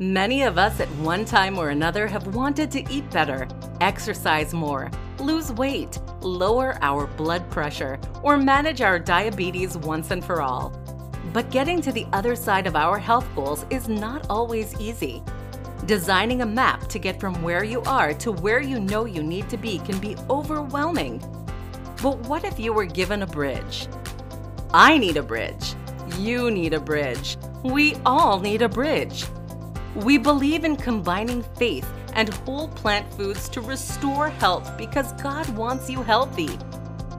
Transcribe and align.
Many 0.00 0.44
of 0.44 0.58
us 0.58 0.78
at 0.78 0.88
one 0.98 1.24
time 1.24 1.58
or 1.58 1.70
another 1.70 2.06
have 2.06 2.32
wanted 2.32 2.70
to 2.70 2.88
eat 2.88 3.10
better, 3.10 3.48
exercise 3.80 4.54
more, 4.54 4.92
lose 5.18 5.50
weight, 5.50 5.98
lower 6.20 6.78
our 6.82 7.08
blood 7.08 7.50
pressure, 7.50 7.98
or 8.22 8.36
manage 8.36 8.80
our 8.80 9.00
diabetes 9.00 9.76
once 9.76 10.12
and 10.12 10.24
for 10.24 10.40
all. 10.40 10.70
But 11.32 11.50
getting 11.50 11.82
to 11.82 11.90
the 11.90 12.06
other 12.12 12.36
side 12.36 12.68
of 12.68 12.76
our 12.76 12.96
health 12.96 13.26
goals 13.34 13.66
is 13.70 13.88
not 13.88 14.24
always 14.30 14.72
easy. 14.80 15.20
Designing 15.86 16.42
a 16.42 16.46
map 16.46 16.86
to 16.90 17.00
get 17.00 17.18
from 17.18 17.42
where 17.42 17.64
you 17.64 17.82
are 17.82 18.14
to 18.14 18.30
where 18.30 18.60
you 18.60 18.78
know 18.78 19.04
you 19.04 19.24
need 19.24 19.48
to 19.48 19.56
be 19.56 19.80
can 19.80 19.98
be 19.98 20.14
overwhelming. 20.30 21.18
But 22.00 22.20
what 22.28 22.44
if 22.44 22.60
you 22.60 22.72
were 22.72 22.86
given 22.86 23.22
a 23.22 23.26
bridge? 23.26 23.88
I 24.72 24.96
need 24.96 25.16
a 25.16 25.24
bridge. 25.24 25.74
You 26.18 26.52
need 26.52 26.72
a 26.72 26.78
bridge. 26.78 27.36
We 27.64 27.96
all 28.06 28.38
need 28.38 28.62
a 28.62 28.68
bridge. 28.68 29.24
We 29.94 30.18
believe 30.18 30.64
in 30.64 30.76
combining 30.76 31.42
faith 31.56 31.88
and 32.14 32.28
whole 32.28 32.68
plant 32.68 33.12
foods 33.14 33.48
to 33.50 33.60
restore 33.60 34.28
health 34.28 34.76
because 34.76 35.12
God 35.14 35.48
wants 35.56 35.88
you 35.88 36.02
healthy. 36.02 36.58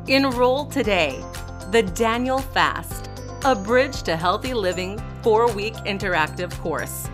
Enroll 0.07 0.65
today. 0.65 1.23
The 1.71 1.83
Daniel 1.83 2.39
Fast, 2.39 3.09
a 3.43 3.55
bridge 3.55 4.03
to 4.03 4.15
healthy 4.15 4.53
living 4.53 5.01
four 5.21 5.51
week 5.51 5.73
interactive 5.85 6.51
course. 6.59 7.07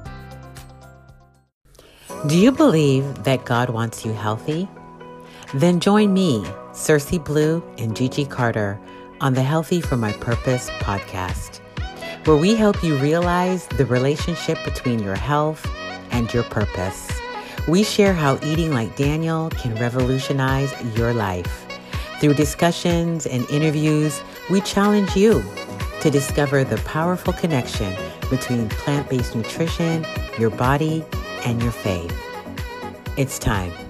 Do 2.28 2.38
you 2.38 2.52
believe 2.52 3.24
that 3.24 3.46
God 3.46 3.70
wants 3.70 4.04
you 4.04 4.12
healthy? 4.14 4.68
Then 5.54 5.80
join 5.80 6.14
me, 6.14 6.44
Cersei 6.74 7.24
Blue, 7.24 7.64
and 7.78 7.96
Gigi 7.96 8.26
Carter 8.26 8.78
on 9.22 9.34
the 9.34 9.44
Healthy 9.44 9.82
for 9.82 9.98
My 9.98 10.14
Purpose 10.14 10.70
podcast, 10.80 11.60
where 12.26 12.38
we 12.38 12.56
help 12.56 12.84
you 12.84 12.96
realize 12.98 13.68
the 13.68 13.86
relationship 13.86 14.58
between 14.64 15.00
your 15.00 15.16
health 15.16 15.70
and 16.12 16.34
your 16.34 16.44
purpose. 16.44 17.12
We 17.68 17.84
share 17.84 18.14
how 18.14 18.40
eating 18.44 18.72
like 18.74 18.96
Daniel 18.96 19.50
can 19.50 19.76
revolutionize 19.76 20.74
your 20.96 21.14
life. 21.14 21.66
Through 22.20 22.36
discussions 22.36 23.26
and 23.26 23.50
interviews, 23.50 24.22
we 24.50 24.62
challenge 24.62 25.16
you 25.16 25.44
to 26.02 26.10
discover 26.10 26.64
the 26.64 26.78
powerful 26.78 27.34
connection 27.34 27.96
between 28.30 28.70
plant 28.70 29.10
based 29.10 29.36
nutrition, 29.36 30.06
your 30.38 30.50
body, 30.50 31.04
and 31.46 31.62
your 31.62 31.72
faith. 31.72 32.16
It's 33.18 33.38
time. 33.38 33.89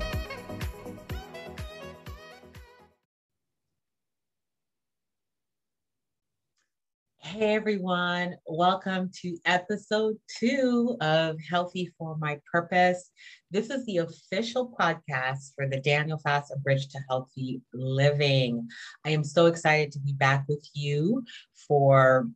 Hey 7.39 7.55
everyone, 7.55 8.35
welcome 8.47 9.09
to 9.21 9.37
episode 9.45 10.17
two 10.27 10.97
of 10.99 11.37
Healthy 11.39 11.89
for 11.97 12.17
My 12.17 12.37
Purpose. 12.51 13.11
This 13.49 13.69
is 13.69 13.85
the 13.85 13.99
official 13.99 14.75
podcast 14.77 15.53
for 15.55 15.65
the 15.65 15.79
Daniel 15.79 16.17
Fast 16.17 16.51
A 16.53 16.59
Bridge 16.59 16.89
to 16.89 16.99
Healthy 17.07 17.61
Living. 17.73 18.67
I 19.05 19.11
am 19.11 19.23
so 19.23 19.45
excited 19.45 19.93
to 19.93 19.99
be 19.99 20.11
back 20.11 20.43
with 20.49 20.67
you 20.73 21.23
for 21.65 22.27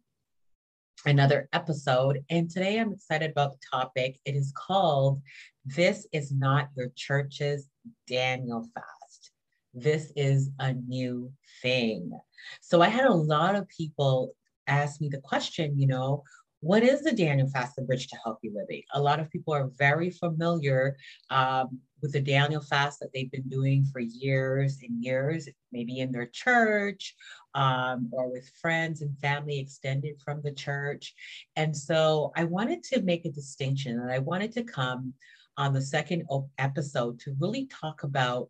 another 1.06 1.50
episode. 1.52 2.24
And 2.30 2.50
today 2.50 2.80
I'm 2.80 2.94
excited 2.94 3.32
about 3.32 3.52
the 3.52 3.60
topic. 3.74 4.22
It 4.24 4.38
is 4.38 4.54
called 4.56 5.22
This 5.66 6.08
is 6.14 6.32
Not 6.32 6.70
Your 6.78 6.94
Church's 6.96 7.68
Daniel 8.08 8.66
Fast. 8.74 9.32
This 9.74 10.14
is 10.16 10.50
a 10.60 10.72
new 10.72 11.30
thing. 11.62 12.18
So 12.62 12.82
I 12.82 12.88
had 12.88 13.06
a 13.06 13.14
lot 13.14 13.56
of 13.56 13.68
people 13.68 14.34
asked 14.68 15.02
me 15.02 15.10
the 15.10 15.22
question, 15.22 15.78
you 15.78 15.88
know, 15.88 16.24
what 16.64 16.82
is 16.82 17.02
the 17.02 17.12
Daniel 17.12 17.50
Fast, 17.50 17.76
the 17.76 17.82
Bridge 17.82 18.08
to 18.08 18.18
Healthy 18.24 18.50
Living? 18.56 18.84
A 18.94 19.02
lot 19.02 19.20
of 19.20 19.30
people 19.30 19.54
are 19.54 19.70
very 19.78 20.10
familiar 20.10 20.96
um, 21.30 21.78
with 22.02 22.14
the 22.14 22.22
Daniel 22.22 22.62
Fast 22.62 23.02
that 23.02 23.10
they've 23.14 23.30
been 23.32 23.50
doing 23.50 23.84
for 23.92 24.00
years 24.00 24.80
and 24.82 25.04
years, 25.04 25.50
maybe 25.74 26.00
in 26.00 26.10
their 26.14 26.28
church 26.28 27.16
um, 27.54 28.10
or 28.14 28.32
with 28.32 28.50
friends 28.62 29.02
and 29.02 29.18
family 29.20 29.60
extended 29.60 30.22
from 30.24 30.42
the 30.42 30.54
church. 30.54 31.14
And 31.58 31.76
so 31.76 32.32
I 32.38 32.46
wanted 32.46 32.82
to 32.84 33.02
make 33.02 33.26
a 33.26 33.32
distinction 33.32 34.00
and 34.00 34.10
I 34.10 34.20
wanted 34.20 34.54
to 34.54 34.64
come 34.64 35.14
on 35.58 35.74
the 35.74 35.82
second 35.82 36.24
episode 36.60 37.20
to 37.20 37.36
really 37.42 37.68
talk 37.68 38.04
about 38.04 38.50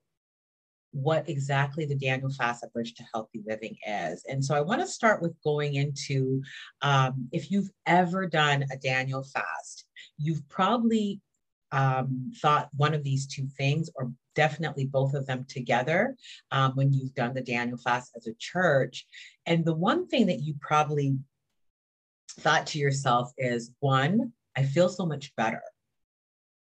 what 0.94 1.28
exactly 1.28 1.86
the 1.86 1.96
Daniel 1.96 2.30
Fast 2.30 2.64
Bridge 2.72 2.94
to 2.96 3.04
Healthy 3.14 3.42
Living 3.46 3.76
is. 3.86 4.24
And 4.30 4.44
so 4.44 4.56
I 4.56 4.62
want 4.62 4.80
to 4.82 4.88
start 4.88 5.22
with 5.22 5.34
going 5.44 5.76
into 5.76 6.42
um, 6.82 7.28
if 7.32 7.52
you've 7.52 7.70
ever 7.86 8.28
done 8.28 8.64
a 8.72 8.78
Daniel 8.78 9.24
fast, 9.24 9.86
you've 10.18 10.48
probably 10.50 11.20
um, 11.72 12.32
thought 12.40 12.70
one 12.78 12.94
of 12.94 13.04
these 13.04 13.26
two 13.26 13.48
things, 13.58 13.90
or 13.96 14.12
definitely 14.36 14.86
both 14.86 15.16
of 15.16 15.26
them 15.26 15.46
together 15.50 16.16
um, 16.52 16.74
when 16.76 16.94
you've 16.94 17.16
done 17.16 17.34
the 17.34 17.42
Daniel 17.42 17.78
fast 17.78 18.12
as 18.16 18.28
a 18.28 18.36
church. 18.38 19.08
And 19.48 19.66
the 19.66 19.74
one 19.74 20.08
thing 20.08 20.28
that 20.28 20.42
you 20.42 20.54
probably 20.62 21.18
thought 22.40 22.68
to 22.68 22.80
yourself 22.80 23.32
is 23.38 23.74
one, 23.80 24.32
I 24.56 24.64
feel 24.64 24.90
so 24.90 25.06
much 25.06 25.36
better. 25.36 25.62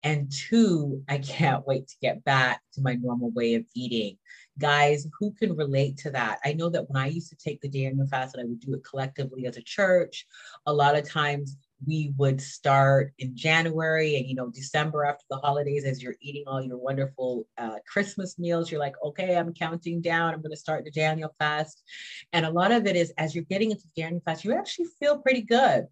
And 0.03 0.31
two, 0.31 1.01
I 1.07 1.17
can't 1.19 1.65
wait 1.65 1.87
to 1.87 1.95
get 2.01 2.23
back 2.23 2.61
to 2.73 2.81
my 2.81 2.95
normal 2.95 3.31
way 3.31 3.55
of 3.55 3.65
eating. 3.73 4.17
Guys, 4.59 5.07
who 5.19 5.31
can 5.31 5.55
relate 5.55 5.97
to 5.97 6.11
that? 6.11 6.39
I 6.43 6.53
know 6.53 6.69
that 6.69 6.89
when 6.89 7.01
I 7.01 7.07
used 7.07 7.29
to 7.29 7.37
take 7.37 7.61
the 7.61 7.69
Daniel 7.69 8.05
fast 8.07 8.35
and 8.35 8.43
I 8.43 8.45
would 8.45 8.59
do 8.59 8.73
it 8.73 8.83
collectively 8.83 9.45
as 9.45 9.57
a 9.57 9.61
church, 9.61 10.27
a 10.65 10.73
lot 10.73 10.95
of 10.95 11.09
times 11.09 11.57
we 11.85 12.13
would 12.17 12.41
start 12.41 13.13
in 13.19 13.35
January 13.35 14.15
and 14.15 14.27
you 14.27 14.35
know 14.35 14.49
December 14.49 15.05
after 15.05 15.25
the 15.29 15.37
holidays 15.37 15.83
as 15.85 16.01
you're 16.01 16.15
eating 16.21 16.43
all 16.47 16.61
your 16.61 16.77
wonderful 16.77 17.45
uh, 17.57 17.75
Christmas 17.91 18.39
meals 18.39 18.71
you're 18.71 18.79
like 18.79 18.95
okay 19.03 19.35
I'm 19.35 19.53
counting 19.53 20.01
down 20.01 20.33
I'm 20.33 20.41
going 20.41 20.51
to 20.51 20.57
start 20.57 20.85
the 20.85 20.91
Daniel 20.91 21.33
fast 21.39 21.83
and 22.31 22.45
a 22.45 22.51
lot 22.51 22.71
of 22.71 22.85
it 22.85 22.95
is 22.95 23.11
as 23.17 23.35
you're 23.35 23.43
getting 23.45 23.71
into 23.71 23.83
the 23.83 24.01
Daniel 24.01 24.21
fast 24.23 24.45
you 24.45 24.53
actually 24.53 24.87
feel 24.99 25.17
pretty 25.17 25.41
good 25.41 25.87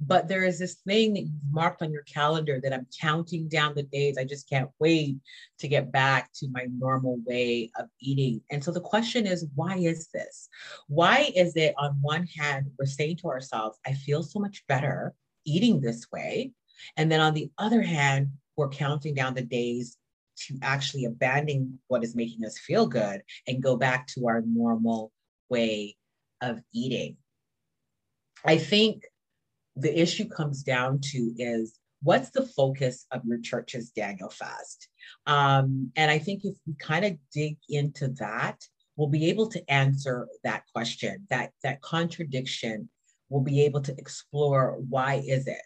but 0.00 0.28
there 0.28 0.44
is 0.44 0.58
this 0.58 0.74
thing 0.86 1.14
that 1.14 1.22
you've 1.22 1.52
marked 1.52 1.82
on 1.82 1.92
your 1.92 2.02
calendar 2.02 2.60
that 2.60 2.72
I'm 2.72 2.86
counting 3.00 3.48
down 3.48 3.74
the 3.74 3.84
days. 3.84 4.18
I 4.18 4.24
just 4.24 4.48
can't 4.48 4.70
wait 4.78 5.18
to 5.58 5.68
get 5.68 5.92
back 5.92 6.32
to 6.34 6.48
my 6.50 6.66
normal 6.78 7.18
way 7.24 7.70
of 7.78 7.86
eating. 8.00 8.42
And 8.50 8.62
so 8.62 8.72
the 8.72 8.80
question 8.80 9.26
is, 9.26 9.46
why 9.54 9.76
is 9.76 10.08
this? 10.08 10.48
Why 10.88 11.30
is 11.34 11.56
it 11.56 11.74
on 11.78 11.98
one 12.02 12.26
hand, 12.26 12.66
we're 12.78 12.86
saying 12.86 13.18
to 13.18 13.28
ourselves, 13.28 13.78
I 13.86 13.92
feel 13.92 14.22
so 14.22 14.40
much 14.40 14.64
better 14.66 15.14
eating 15.44 15.80
this 15.80 16.06
way. 16.12 16.52
And 16.96 17.10
then 17.10 17.20
on 17.20 17.34
the 17.34 17.50
other 17.58 17.82
hand, 17.82 18.28
we're 18.56 18.68
counting 18.68 19.14
down 19.14 19.34
the 19.34 19.42
days 19.42 19.96
to 20.36 20.58
actually 20.62 21.04
abandon 21.04 21.78
what 21.86 22.02
is 22.02 22.16
making 22.16 22.44
us 22.44 22.58
feel 22.58 22.86
good 22.86 23.22
and 23.46 23.62
go 23.62 23.76
back 23.76 24.08
to 24.08 24.26
our 24.26 24.42
normal 24.44 25.12
way 25.48 25.96
of 26.40 26.60
eating. 26.72 27.16
I 28.44 28.58
think 28.58 29.04
the 29.76 30.00
issue 30.00 30.28
comes 30.28 30.62
down 30.62 31.00
to 31.00 31.32
is 31.38 31.78
what's 32.02 32.30
the 32.30 32.46
focus 32.46 33.06
of 33.10 33.22
your 33.24 33.40
church's 33.40 33.90
Daniel 33.90 34.30
fast? 34.30 34.88
Um, 35.26 35.90
and 35.96 36.10
I 36.10 36.18
think 36.18 36.44
if 36.44 36.54
we 36.66 36.74
kind 36.74 37.04
of 37.04 37.16
dig 37.32 37.56
into 37.68 38.08
that, 38.20 38.58
we'll 38.96 39.08
be 39.08 39.26
able 39.26 39.48
to 39.48 39.70
answer 39.70 40.28
that 40.44 40.62
question, 40.72 41.26
that 41.30 41.50
that 41.62 41.82
contradiction. 41.82 42.88
We'll 43.30 43.42
be 43.42 43.62
able 43.62 43.80
to 43.82 43.92
explore 43.98 44.76
why 44.88 45.22
is 45.26 45.46
it? 45.48 45.62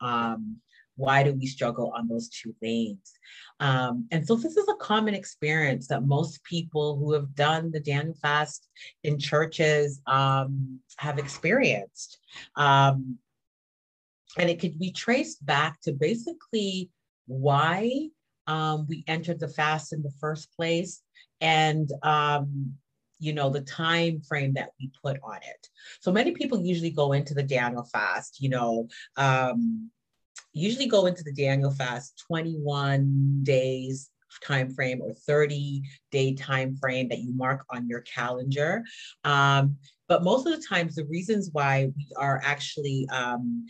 Um, 0.00 0.56
why 0.96 1.22
do 1.22 1.32
we 1.32 1.46
struggle 1.46 1.92
on 1.96 2.08
those 2.08 2.28
two 2.28 2.54
lanes? 2.62 3.12
Um, 3.60 4.06
and 4.10 4.26
so 4.26 4.36
this 4.36 4.56
is 4.56 4.68
a 4.68 4.76
common 4.76 5.14
experience 5.14 5.88
that 5.88 6.06
most 6.06 6.42
people 6.44 6.96
who 6.96 7.12
have 7.12 7.34
done 7.34 7.70
the 7.72 7.80
Daniel 7.80 8.14
fast 8.22 8.68
in 9.02 9.18
churches 9.18 10.00
um, 10.06 10.80
have 10.98 11.18
experienced. 11.18 12.18
Um, 12.56 13.18
and 14.38 14.50
it 14.50 14.60
could 14.60 14.78
be 14.78 14.90
traced 14.90 15.44
back 15.44 15.80
to 15.82 15.92
basically 15.92 16.90
why 17.26 18.08
um, 18.46 18.86
we 18.88 19.04
entered 19.06 19.40
the 19.40 19.48
fast 19.48 19.92
in 19.92 20.02
the 20.02 20.12
first 20.20 20.54
place 20.54 21.00
and 21.40 21.90
um, 22.02 22.74
you 23.18 23.32
know 23.32 23.48
the 23.48 23.60
time 23.60 24.20
frame 24.20 24.54
that 24.54 24.70
we 24.78 24.90
put 25.02 25.18
on 25.22 25.36
it. 25.36 25.68
So 26.00 26.12
many 26.12 26.32
people 26.32 26.60
usually 26.60 26.90
go 26.90 27.12
into 27.12 27.34
the 27.34 27.42
daniel 27.42 27.84
fast 27.84 28.40
you 28.40 28.48
know 28.48 28.88
um, 29.16 29.90
usually 30.52 30.86
go 30.86 31.06
into 31.06 31.24
the 31.24 31.32
daniel 31.32 31.70
fast 31.70 32.22
21 32.28 33.40
days 33.44 34.10
time 34.42 34.70
frame 34.70 35.00
or 35.02 35.14
30 35.14 35.82
day 36.10 36.34
time 36.34 36.76
frame 36.76 37.08
that 37.08 37.18
you 37.18 37.32
mark 37.32 37.64
on 37.70 37.88
your 37.88 38.00
calendar. 38.02 38.84
Um, 39.22 39.76
but 40.08 40.22
most 40.22 40.46
of 40.46 40.52
the 40.52 40.66
times, 40.66 40.94
the 40.94 41.06
reasons 41.06 41.50
why 41.52 41.90
we 41.96 42.08
are 42.16 42.40
actually 42.44 43.08
um, 43.12 43.66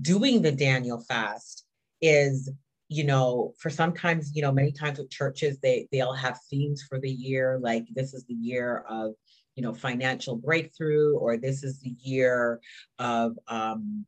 doing 0.00 0.42
the 0.42 0.52
Daniel 0.52 1.00
fast 1.00 1.66
is, 2.00 2.50
you 2.88 3.04
know, 3.04 3.54
for 3.58 3.70
sometimes, 3.70 4.32
you 4.34 4.42
know, 4.42 4.52
many 4.52 4.72
times 4.72 4.98
with 4.98 5.10
churches, 5.10 5.58
they 5.58 5.88
they'll 5.92 6.12
have 6.12 6.38
themes 6.50 6.82
for 6.82 6.98
the 6.98 7.10
year, 7.10 7.58
like 7.62 7.86
this 7.94 8.14
is 8.14 8.24
the 8.26 8.34
year 8.34 8.84
of 8.88 9.14
you 9.54 9.62
know, 9.62 9.74
financial 9.74 10.36
breakthrough, 10.36 11.16
or 11.16 11.36
this 11.36 11.62
is 11.62 11.80
the 11.80 11.94
year 12.00 12.60
of, 12.98 13.38
um, 13.48 14.06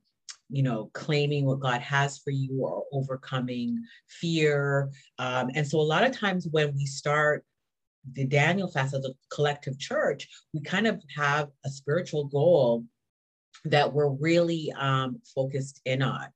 you 0.48 0.62
know, 0.62 0.90
claiming 0.92 1.44
what 1.44 1.60
God 1.60 1.80
has 1.80 2.18
for 2.18 2.30
you 2.30 2.60
or 2.62 2.84
overcoming 2.92 3.82
fear. 4.08 4.90
Um, 5.18 5.50
and 5.54 5.66
so 5.66 5.80
a 5.80 5.82
lot 5.82 6.04
of 6.04 6.16
times 6.16 6.46
when 6.50 6.74
we 6.74 6.86
start 6.86 7.44
the 8.12 8.24
Daniel 8.24 8.68
fast 8.68 8.94
as 8.94 9.04
a 9.04 9.14
collective 9.34 9.78
church, 9.78 10.28
we 10.52 10.60
kind 10.60 10.86
of 10.86 11.02
have 11.16 11.48
a 11.64 11.70
spiritual 11.70 12.26
goal 12.26 12.84
that 13.64 13.92
we're 13.92 14.10
really 14.10 14.72
um, 14.78 15.20
focused 15.34 15.80
in 15.84 16.02
on 16.02 16.26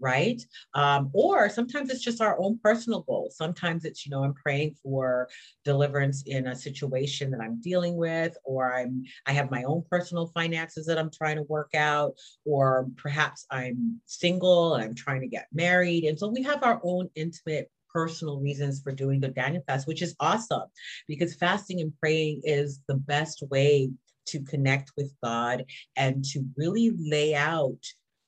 right? 0.00 0.40
Um, 0.74 1.10
or 1.12 1.48
sometimes 1.48 1.90
it's 1.90 2.02
just 2.02 2.20
our 2.20 2.38
own 2.40 2.58
personal 2.62 3.02
goals. 3.02 3.36
Sometimes 3.36 3.84
it's 3.84 4.06
you 4.06 4.10
know 4.10 4.24
i'm 4.24 4.34
praying 4.34 4.76
for 4.82 5.28
deliverance 5.64 6.22
in 6.26 6.46
a 6.46 6.56
situation 6.56 7.30
that 7.30 7.40
i'm 7.40 7.60
dealing 7.60 7.96
with 7.96 8.36
or 8.44 8.72
i'm 8.74 9.04
i 9.26 9.32
have 9.32 9.50
my 9.50 9.64
own 9.64 9.84
personal 9.90 10.26
finances 10.28 10.86
that 10.86 10.98
i'm 10.98 11.10
trying 11.10 11.36
to 11.36 11.42
work 11.42 11.74
out 11.74 12.14
or 12.44 12.88
perhaps 12.96 13.46
i'm 13.50 14.00
single 14.06 14.74
and 14.74 14.84
i'm 14.84 14.94
trying 14.94 15.20
to 15.20 15.26
get 15.26 15.46
married. 15.52 16.04
And 16.04 16.18
so 16.18 16.28
we 16.28 16.42
have 16.42 16.62
our 16.62 16.80
own 16.84 17.08
intimate 17.14 17.70
personal 17.98 18.38
reasons 18.38 18.80
for 18.80 18.92
doing 18.92 19.18
the 19.18 19.26
Daniel 19.26 19.62
fast, 19.66 19.88
which 19.88 20.02
is 20.02 20.14
awesome 20.20 20.68
because 21.08 21.34
fasting 21.34 21.80
and 21.80 21.92
praying 21.98 22.40
is 22.44 22.80
the 22.86 22.94
best 22.94 23.42
way 23.50 23.90
to 24.26 24.40
connect 24.44 24.92
with 24.96 25.12
God 25.20 25.64
and 25.96 26.24
to 26.26 26.44
really 26.56 26.92
lay 26.96 27.34
out 27.34 27.82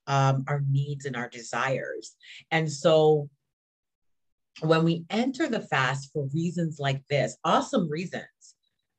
um, 0.08 0.44
our 0.48 0.64
needs 0.68 1.04
and 1.04 1.14
our 1.14 1.28
desires. 1.28 2.16
And 2.50 2.68
so 2.68 3.28
when 4.60 4.82
we 4.82 5.04
enter 5.08 5.46
the 5.46 5.60
fast 5.60 6.10
for 6.12 6.28
reasons 6.34 6.80
like 6.80 7.02
this, 7.08 7.36
awesome 7.44 7.88
reasons, 7.88 8.24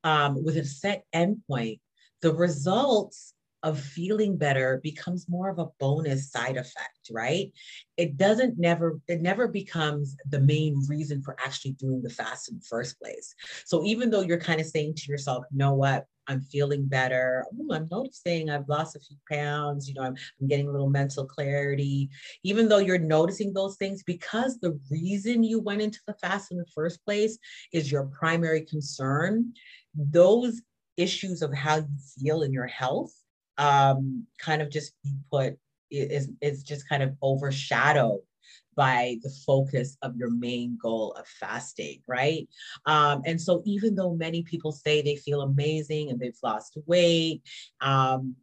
um, 0.04 0.42
with 0.42 0.56
a 0.56 0.64
set 0.64 1.04
endpoint, 1.14 1.80
the 2.22 2.32
results 2.32 3.34
of 3.62 3.80
feeling 3.80 4.36
better 4.36 4.80
becomes 4.82 5.28
more 5.28 5.48
of 5.48 5.58
a 5.58 5.68
bonus 5.78 6.30
side 6.30 6.56
effect, 6.56 7.10
right? 7.10 7.52
It 7.96 8.16
doesn't 8.16 8.58
never, 8.58 9.00
it 9.08 9.20
never 9.20 9.48
becomes 9.48 10.16
the 10.28 10.40
main 10.40 10.82
reason 10.88 11.22
for 11.22 11.36
actually 11.44 11.72
doing 11.72 12.02
the 12.02 12.10
fast 12.10 12.50
in 12.50 12.56
the 12.56 12.64
first 12.68 12.98
place. 13.00 13.34
So 13.64 13.84
even 13.84 14.10
though 14.10 14.22
you're 14.22 14.40
kind 14.40 14.60
of 14.60 14.66
saying 14.66 14.94
to 14.96 15.10
yourself, 15.10 15.44
you 15.50 15.58
know 15.58 15.74
what, 15.74 16.06
I'm 16.28 16.40
feeling 16.40 16.86
better. 16.86 17.44
Ooh, 17.60 17.72
I'm 17.72 17.88
noticing 17.90 18.48
I've 18.48 18.68
lost 18.68 18.96
a 18.96 19.00
few 19.00 19.16
pounds. 19.30 19.88
You 19.88 19.94
know, 19.94 20.02
I'm, 20.02 20.14
I'm 20.40 20.48
getting 20.48 20.68
a 20.68 20.72
little 20.72 20.90
mental 20.90 21.26
clarity. 21.26 22.10
Even 22.44 22.68
though 22.68 22.78
you're 22.78 22.98
noticing 22.98 23.52
those 23.52 23.76
things, 23.76 24.02
because 24.04 24.58
the 24.58 24.78
reason 24.90 25.42
you 25.42 25.60
went 25.60 25.82
into 25.82 25.98
the 26.06 26.14
fast 26.14 26.52
in 26.52 26.58
the 26.58 26.66
first 26.74 27.04
place 27.04 27.38
is 27.72 27.90
your 27.90 28.04
primary 28.04 28.62
concern, 28.62 29.52
those 29.94 30.62
issues 30.96 31.42
of 31.42 31.52
how 31.52 31.76
you 31.76 31.88
feel 32.20 32.42
in 32.42 32.52
your 32.52 32.66
health 32.66 33.12
um, 33.58 34.26
kind 34.38 34.62
of 34.62 34.70
just 34.70 34.92
put 35.30 35.56
is 35.90 36.30
is 36.40 36.62
just 36.62 36.88
kind 36.88 37.02
of 37.02 37.14
overshadowed 37.22 38.20
by 38.74 39.16
the 39.22 39.30
focus 39.46 39.96
of 40.02 40.16
your 40.16 40.30
main 40.30 40.78
goal 40.80 41.12
of 41.12 41.26
fasting, 41.26 42.00
right? 42.08 42.48
Um, 42.86 43.22
and 43.26 43.40
so, 43.40 43.62
even 43.66 43.94
though 43.94 44.14
many 44.14 44.42
people 44.42 44.72
say 44.72 45.02
they 45.02 45.16
feel 45.16 45.42
amazing 45.42 46.10
and 46.10 46.18
they've 46.18 46.38
lost 46.42 46.78
weight, 46.86 47.42
um, 47.80 48.36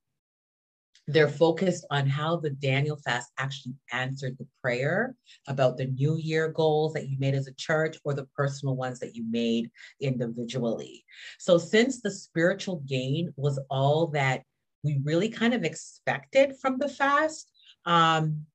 they're 1.07 1.27
focused 1.27 1.87
on 1.89 2.05
how 2.05 2.37
the 2.37 2.51
Daniel 2.51 2.95
fast 3.03 3.31
actually 3.39 3.73
answered 3.91 4.37
the 4.37 4.45
prayer 4.61 5.15
about 5.47 5.75
the 5.75 5.87
new 5.87 6.17
year 6.17 6.49
goals 6.49 6.93
that 6.93 7.09
you 7.09 7.17
made 7.17 7.33
as 7.33 7.47
a 7.47 7.53
church 7.53 7.97
or 8.03 8.13
the 8.13 8.27
personal 8.35 8.75
ones 8.75 8.99
that 8.99 9.15
you 9.15 9.25
made 9.29 9.71
individually. 9.99 11.03
So, 11.39 11.57
since 11.57 12.01
the 12.01 12.11
spiritual 12.11 12.83
gain 12.85 13.33
was 13.35 13.59
all 13.69 14.07
that 14.07 14.43
we 14.83 14.99
really 15.03 15.29
kind 15.29 15.53
of 15.53 15.63
expected 15.63 16.55
from 16.61 16.77
the 16.77 16.89
fast, 16.89 17.51
um, 17.85 18.45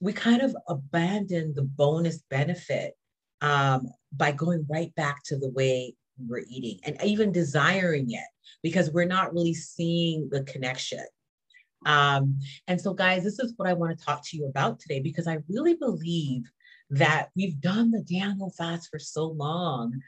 we 0.00 0.12
kind 0.12 0.42
of 0.42 0.56
abandoned 0.68 1.54
the 1.54 1.62
bonus 1.62 2.22
benefit 2.30 2.94
um, 3.40 3.88
by 4.12 4.32
going 4.32 4.66
right 4.68 4.94
back 4.94 5.22
to 5.24 5.36
the 5.36 5.50
way 5.50 5.94
we 6.18 6.26
were 6.28 6.42
eating 6.48 6.78
and 6.84 6.96
even 7.04 7.32
desiring 7.32 8.10
it 8.10 8.24
because 8.62 8.90
we're 8.90 9.04
not 9.04 9.32
really 9.32 9.54
seeing 9.54 10.28
the 10.30 10.42
connection. 10.44 11.04
Um, 11.84 12.38
and 12.68 12.80
so, 12.80 12.94
guys, 12.94 13.24
this 13.24 13.38
is 13.38 13.54
what 13.56 13.68
I 13.68 13.72
want 13.72 13.98
to 13.98 14.04
talk 14.04 14.22
to 14.26 14.36
you 14.36 14.46
about 14.46 14.78
today 14.78 15.00
because 15.00 15.26
I 15.26 15.38
really 15.48 15.74
believe 15.74 16.50
that 16.90 17.30
we've 17.34 17.60
done 17.60 17.90
the 17.90 18.02
Daniel 18.02 18.52
fast 18.56 18.88
for 18.90 18.98
so 18.98 19.24
long 19.24 20.00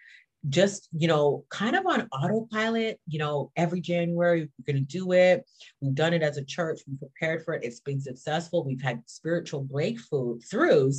just 0.48 0.88
you 0.92 1.08
know 1.08 1.44
kind 1.48 1.74
of 1.74 1.86
on 1.86 2.06
autopilot 2.12 3.00
you 3.06 3.18
know 3.18 3.50
every 3.56 3.80
january 3.80 4.42
we're 4.42 4.72
going 4.72 4.84
to 4.84 4.98
do 4.98 5.12
it. 5.12 5.44
We've 5.80 5.94
done 5.94 6.12
it 6.12 6.22
as 6.22 6.36
a 6.36 6.44
church. 6.44 6.80
We 6.86 6.96
prepared 6.96 7.44
for 7.44 7.54
it. 7.54 7.64
It's 7.64 7.80
been 7.80 8.00
successful. 8.00 8.64
We've 8.64 8.82
had 8.82 9.02
spiritual 9.06 9.64
breakthroughs 9.64 10.98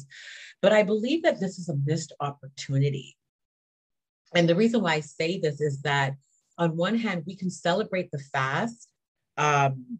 but 0.61 0.73
i 0.73 0.83
believe 0.83 1.23
that 1.23 1.39
this 1.39 1.59
is 1.59 1.69
a 1.69 1.75
missed 1.85 2.13
opportunity. 2.19 3.17
And 4.33 4.49
the 4.49 4.55
reason 4.55 4.81
why 4.81 4.93
i 4.93 4.99
say 4.99 5.39
this 5.39 5.61
is 5.61 5.81
that 5.81 6.15
on 6.57 6.75
one 6.75 6.97
hand 6.97 7.23
we 7.25 7.35
can 7.35 7.49
celebrate 7.49 8.09
the 8.11 8.23
fast 8.33 8.89
um, 9.37 9.99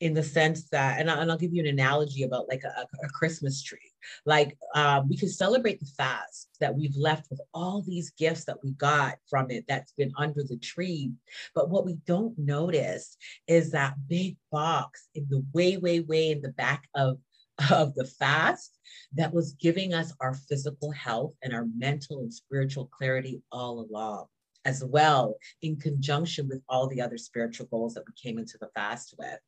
in 0.00 0.14
the 0.14 0.22
sense 0.22 0.68
that, 0.70 0.98
and, 0.98 1.10
I, 1.10 1.24
will 1.24 1.36
give 1.36 1.52
you 1.52 1.62
an 1.62 1.68
analogy 1.68 2.22
about 2.22 2.48
like 2.48 2.64
a, 2.64 2.86
a 3.04 3.08
Christmas 3.10 3.62
tree. 3.62 3.78
Like 4.24 4.56
um, 4.74 5.08
we 5.08 5.16
can 5.16 5.28
celebrate 5.28 5.78
the 5.78 5.90
fast 5.96 6.48
that 6.60 6.74
we've 6.74 6.96
left 6.96 7.28
with 7.30 7.40
all 7.52 7.82
these 7.82 8.10
gifts 8.12 8.44
that 8.46 8.62
we 8.64 8.72
got 8.72 9.16
from 9.28 9.50
it 9.50 9.64
that's 9.68 9.92
been 9.92 10.12
under 10.16 10.42
the 10.42 10.56
tree. 10.56 11.12
But 11.54 11.70
what 11.70 11.84
we 11.84 11.98
don't 12.06 12.36
notice 12.38 13.16
is 13.46 13.70
that 13.72 13.94
big 14.08 14.36
box 14.50 15.08
in 15.14 15.26
the 15.28 15.44
way, 15.52 15.76
way, 15.76 16.00
way 16.00 16.30
in 16.30 16.40
the 16.40 16.52
back 16.52 16.88
of 16.94 17.18
of 17.70 17.94
the 17.94 18.06
fast 18.06 18.78
that 19.12 19.34
was 19.34 19.52
giving 19.60 19.92
us 19.92 20.14
our 20.20 20.32
physical 20.32 20.90
health 20.92 21.34
and 21.42 21.52
our 21.52 21.66
mental 21.76 22.20
and 22.20 22.32
spiritual 22.32 22.86
clarity 22.86 23.42
all 23.52 23.86
along 23.90 24.26
as 24.64 24.84
well 24.84 25.36
in 25.62 25.76
conjunction 25.76 26.48
with 26.48 26.62
all 26.68 26.86
the 26.86 27.00
other 27.00 27.16
spiritual 27.16 27.66
goals 27.66 27.94
that 27.94 28.04
we 28.06 28.12
came 28.20 28.38
into 28.38 28.58
the 28.60 28.68
fast 28.74 29.14
with. 29.18 29.38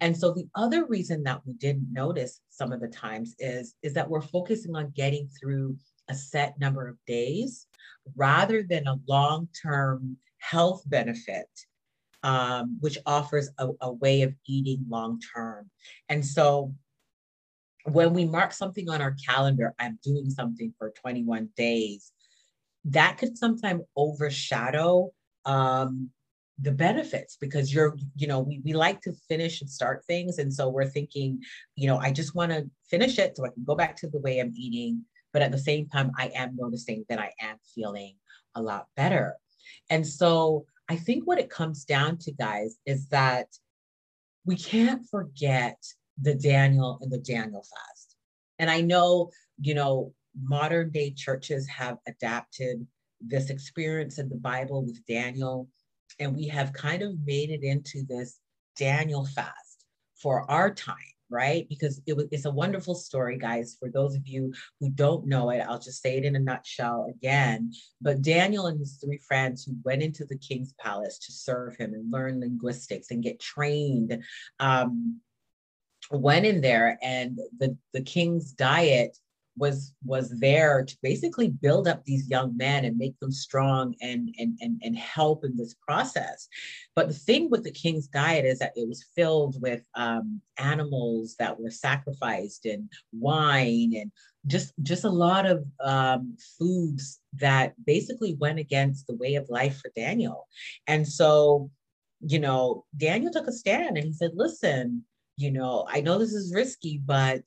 And 0.00 0.16
so 0.16 0.32
the 0.32 0.48
other 0.54 0.86
reason 0.86 1.22
that 1.24 1.40
we 1.46 1.54
didn't 1.54 1.92
notice 1.92 2.40
some 2.50 2.72
of 2.72 2.80
the 2.80 2.88
times 2.88 3.34
is, 3.38 3.74
is 3.82 3.94
that 3.94 4.08
we're 4.08 4.20
focusing 4.20 4.76
on 4.76 4.92
getting 4.94 5.28
through 5.28 5.76
a 6.08 6.14
set 6.14 6.58
number 6.60 6.88
of 6.88 6.96
days 7.06 7.66
rather 8.16 8.62
than 8.62 8.86
a 8.86 8.98
long-term 9.06 10.16
health 10.38 10.82
benefit 10.86 11.48
um, 12.22 12.78
which 12.80 12.98
offers 13.06 13.50
a, 13.58 13.68
a 13.80 13.92
way 13.92 14.22
of 14.22 14.34
eating 14.46 14.84
long 14.88 15.20
term. 15.34 15.70
And 16.08 16.24
so 16.24 16.74
when 17.84 18.12
we 18.12 18.24
mark 18.24 18.52
something 18.52 18.88
on 18.88 19.02
our 19.02 19.16
calendar, 19.26 19.74
I'm 19.78 19.98
doing 20.04 20.30
something 20.30 20.72
for 20.78 20.92
21 21.00 21.48
days, 21.56 22.12
that 22.84 23.18
could 23.18 23.38
sometimes 23.38 23.82
overshadow 23.96 25.10
um, 25.44 26.10
the 26.60 26.72
benefits 26.72 27.36
because 27.40 27.72
you're, 27.72 27.96
you 28.16 28.26
know, 28.26 28.40
we, 28.40 28.60
we 28.64 28.72
like 28.72 29.00
to 29.02 29.12
finish 29.28 29.60
and 29.60 29.70
start 29.70 30.04
things. 30.06 30.38
And 30.38 30.52
so 30.52 30.68
we're 30.68 30.86
thinking, 30.86 31.40
you 31.76 31.86
know, 31.86 31.98
I 31.98 32.12
just 32.12 32.34
want 32.34 32.52
to 32.52 32.68
finish 32.88 33.18
it 33.18 33.36
so 33.36 33.44
I 33.44 33.48
can 33.48 33.64
go 33.64 33.74
back 33.74 33.96
to 33.96 34.08
the 34.08 34.18
way 34.18 34.38
I'm 34.38 34.52
eating. 34.56 35.04
But 35.32 35.42
at 35.42 35.52
the 35.52 35.58
same 35.58 35.88
time, 35.88 36.12
I 36.18 36.30
am 36.34 36.56
noticing 36.56 37.04
that 37.08 37.18
I 37.18 37.32
am 37.40 37.56
feeling 37.74 38.16
a 38.54 38.62
lot 38.62 38.86
better. 38.96 39.36
And 39.88 40.06
so 40.06 40.66
I 40.88 40.96
think 40.96 41.26
what 41.26 41.38
it 41.38 41.50
comes 41.50 41.84
down 41.84 42.18
to, 42.18 42.32
guys, 42.32 42.76
is 42.84 43.08
that 43.08 43.46
we 44.44 44.56
can't 44.56 45.08
forget 45.08 45.82
the 46.20 46.34
Daniel 46.34 46.98
and 47.00 47.10
the 47.10 47.18
Daniel 47.18 47.62
fast. 47.62 48.16
And 48.58 48.70
I 48.70 48.82
know, 48.82 49.30
you 49.60 49.74
know, 49.74 50.12
modern 50.40 50.90
day 50.90 51.10
churches 51.10 51.66
have 51.68 51.98
adapted 52.06 52.86
this 53.20 53.50
experience 53.50 54.18
in 54.18 54.28
the 54.28 54.36
Bible 54.36 54.84
with 54.84 55.04
Daniel, 55.06 55.68
and 56.18 56.34
we 56.34 56.48
have 56.48 56.72
kind 56.72 57.02
of 57.02 57.14
made 57.24 57.50
it 57.50 57.62
into 57.62 58.04
this 58.08 58.38
Daniel 58.76 59.26
fast 59.26 59.84
for 60.20 60.50
our 60.50 60.72
time, 60.72 60.96
right? 61.30 61.68
Because 61.68 62.00
it 62.06 62.16
was 62.16 62.26
it's 62.30 62.44
a 62.44 62.50
wonderful 62.50 62.94
story, 62.94 63.38
guys. 63.38 63.76
For 63.78 63.90
those 63.90 64.14
of 64.14 64.26
you 64.26 64.52
who 64.80 64.90
don't 64.90 65.26
know 65.26 65.50
it, 65.50 65.60
I'll 65.60 65.78
just 65.78 66.02
say 66.02 66.18
it 66.18 66.24
in 66.24 66.36
a 66.36 66.40
nutshell 66.40 67.06
again. 67.08 67.72
But 68.00 68.22
Daniel 68.22 68.66
and 68.66 68.78
his 68.78 68.98
three 69.02 69.18
friends 69.18 69.64
who 69.64 69.76
went 69.84 70.02
into 70.02 70.24
the 70.24 70.38
king's 70.38 70.74
palace 70.74 71.18
to 71.20 71.32
serve 71.32 71.76
him 71.76 71.94
and 71.94 72.10
learn 72.10 72.40
linguistics 72.40 73.10
and 73.10 73.22
get 73.22 73.40
trained 73.40 74.22
um, 74.60 75.20
went 76.10 76.46
in 76.46 76.60
there, 76.60 76.98
and 77.02 77.38
the 77.58 77.76
the 77.92 78.02
king's 78.02 78.52
diet 78.52 79.16
was 79.56 79.92
was 80.04 80.30
there 80.40 80.82
to 80.84 80.96
basically 81.02 81.48
build 81.48 81.86
up 81.86 82.04
these 82.04 82.28
young 82.28 82.56
men 82.56 82.84
and 82.84 82.96
make 82.96 83.18
them 83.20 83.30
strong 83.32 83.94
and 84.00 84.34
and 84.38 84.58
and, 84.60 84.80
and 84.82 84.96
help 84.96 85.44
in 85.44 85.56
this 85.56 85.74
process. 85.86 86.48
But 86.94 87.08
the 87.08 87.14
thing 87.14 87.50
with 87.50 87.62
the 87.62 87.70
king's 87.70 88.08
diet 88.08 88.44
is 88.44 88.58
that 88.60 88.72
it 88.76 88.88
was 88.88 89.04
filled 89.14 89.60
with 89.60 89.82
um, 89.94 90.40
animals 90.58 91.36
that 91.38 91.58
were 91.60 91.70
sacrificed 91.70 92.64
and 92.64 92.90
wine 93.12 93.92
and 93.94 94.10
just 94.46 94.72
just 94.82 95.04
a 95.04 95.10
lot 95.10 95.46
of 95.46 95.64
um, 95.82 96.36
foods 96.58 97.20
that 97.34 97.74
basically 97.84 98.34
went 98.34 98.58
against 98.58 99.06
the 99.06 99.16
way 99.16 99.34
of 99.34 99.48
life 99.50 99.78
for 99.80 99.90
daniel. 99.94 100.48
And 100.86 101.06
so 101.06 101.70
you 102.24 102.38
know 102.38 102.84
daniel 102.96 103.32
took 103.32 103.48
a 103.48 103.52
stand 103.52 103.96
and 103.96 104.06
he 104.06 104.12
said 104.12 104.30
listen 104.34 105.04
you 105.36 105.50
know 105.50 105.86
i 105.90 106.00
know 106.00 106.18
this 106.18 106.32
is 106.32 106.54
risky 106.54 107.00
but 107.04 107.42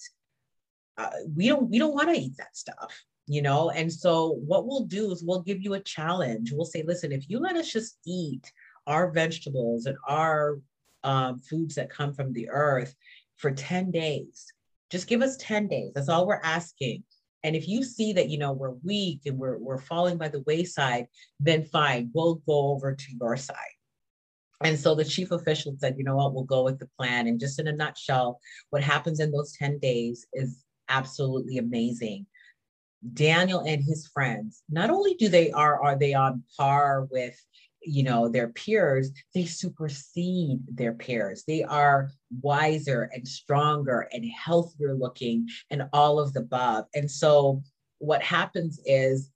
uh, 0.98 1.10
we 1.36 1.48
don't 1.48 1.70
we 1.70 1.80
don't 1.80 1.94
want 1.94 2.10
to 2.10 2.20
eat 2.20 2.38
that 2.38 2.56
stuff 2.56 2.94
you 3.28 3.42
know? 3.42 3.72
And 3.72 3.92
so 3.92 4.40
what 4.46 4.68
we'll 4.68 4.86
do 4.86 5.12
is 5.12 5.24
we'll 5.24 5.42
give 5.42 5.62
you 5.62 5.74
a 5.74 5.80
challenge. 5.80 6.52
We'll 6.52 6.66
say 6.66 6.84
listen 6.84 7.12
if 7.12 7.30
you 7.30 7.40
let 7.40 7.56
us 7.56 7.72
just 7.72 7.98
eat 8.06 8.52
our 8.88 9.12
vegetables 9.12 9.88
and 9.88 9.98
our 10.08 10.60
um, 11.04 11.40
foods 11.40 11.75
that 11.75 11.90
come 11.90 12.14
from 12.14 12.34
the 12.34 12.50
earth 12.50 12.96
for 13.38 13.52
10 13.52 13.92
days 13.92 14.46
just 14.92 15.08
give 15.08 15.22
us 15.22 15.38
10 15.38 15.68
days. 15.68 15.92
That's 15.94 16.10
all 16.10 16.28
we're 16.28 16.40
asking. 16.44 17.04
And 17.44 17.56
if 17.56 17.68
you 17.68 17.84
see 17.84 18.14
that 18.14 18.30
you 18.30 18.38
know 18.38 18.54
we're 18.54 18.75
weak 18.84 19.22
and 19.25 19.38
we're, 19.38 19.58
we're 19.58 19.82
falling 19.82 20.18
by 20.18 20.30
the 20.30 20.44
wayside 20.48 21.08
then 21.40 21.64
fine 21.66 22.10
we'll 22.14 22.36
go 22.48 22.72
over 22.72 22.96
to 22.96 23.06
your 23.20 23.38
side. 23.38 23.56
And 24.64 24.80
so 24.80 24.96
the 24.96 25.04
chief 25.04 25.32
official 25.32 25.75
said, 25.78 25.96
you 25.98 26.06
know 26.06 26.16
what, 26.16 26.34
we'll 26.34 26.44
go 26.46 26.64
with 26.64 26.80
the 26.80 26.88
plan. 26.98 27.28
And 27.28 27.40
just 27.40 27.60
in 27.60 27.68
a 27.68 27.74
nutshell, 27.74 28.40
what 28.70 28.82
happens 28.82 29.20
in 29.20 29.32
those 29.32 29.54
10 29.58 29.80
days 29.80 30.25
is 30.34 30.64
absolutely 30.89 31.58
amazing. 31.58 32.25
Daniel 33.13 33.60
and 33.60 33.84
his 33.84 34.08
friends, 34.08 34.63
not 34.70 34.89
only 34.89 35.13
do 35.15 35.30
they 35.30 35.51
are 35.51 35.82
are 35.84 35.98
they 35.98 36.13
on 36.13 36.44
par 36.58 37.08
with 37.12 37.39
you 37.82 38.04
know 38.04 38.27
their 38.27 38.50
peers, 38.50 39.12
they 39.34 39.46
supersede 39.46 40.60
their 40.68 40.94
peers. 40.94 41.44
They 41.48 41.63
are 41.63 42.10
wiser 42.42 43.10
and 43.13 43.27
stronger 43.27 44.08
and 44.12 44.25
healthier 44.25 44.96
looking 44.96 45.48
and 45.70 45.84
all 45.94 46.20
of 46.20 46.34
the 46.34 46.39
above. 46.39 46.86
And 46.96 47.10
so 47.10 47.62
what 48.00 48.24
happens 48.24 48.80
is, 48.86 49.30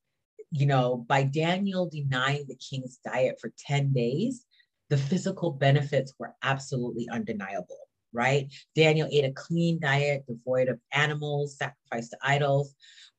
you 0.52 0.66
know, 0.66 1.06
by 1.08 1.24
Daniel 1.24 1.90
denying 1.90 2.46
the 2.48 2.56
king's 2.56 3.00
diet 3.06 3.38
for 3.40 3.54
10 3.68 3.94
days, 3.94 4.46
the 4.90 4.98
physical 4.98 5.52
benefits 5.52 6.14
were 6.18 6.34
absolutely 6.42 7.08
undeniable 7.12 7.89
right? 8.14 8.48
Daniel 8.76 9.08
ate 9.12 9.26
a 9.26 9.32
clean 9.32 9.80
diet 9.80 10.26
devoid 10.28 10.68
of 10.68 10.80
animals 10.92 11.58
sacrificed 11.58 12.12
to 12.12 12.18
idols, 12.22 12.74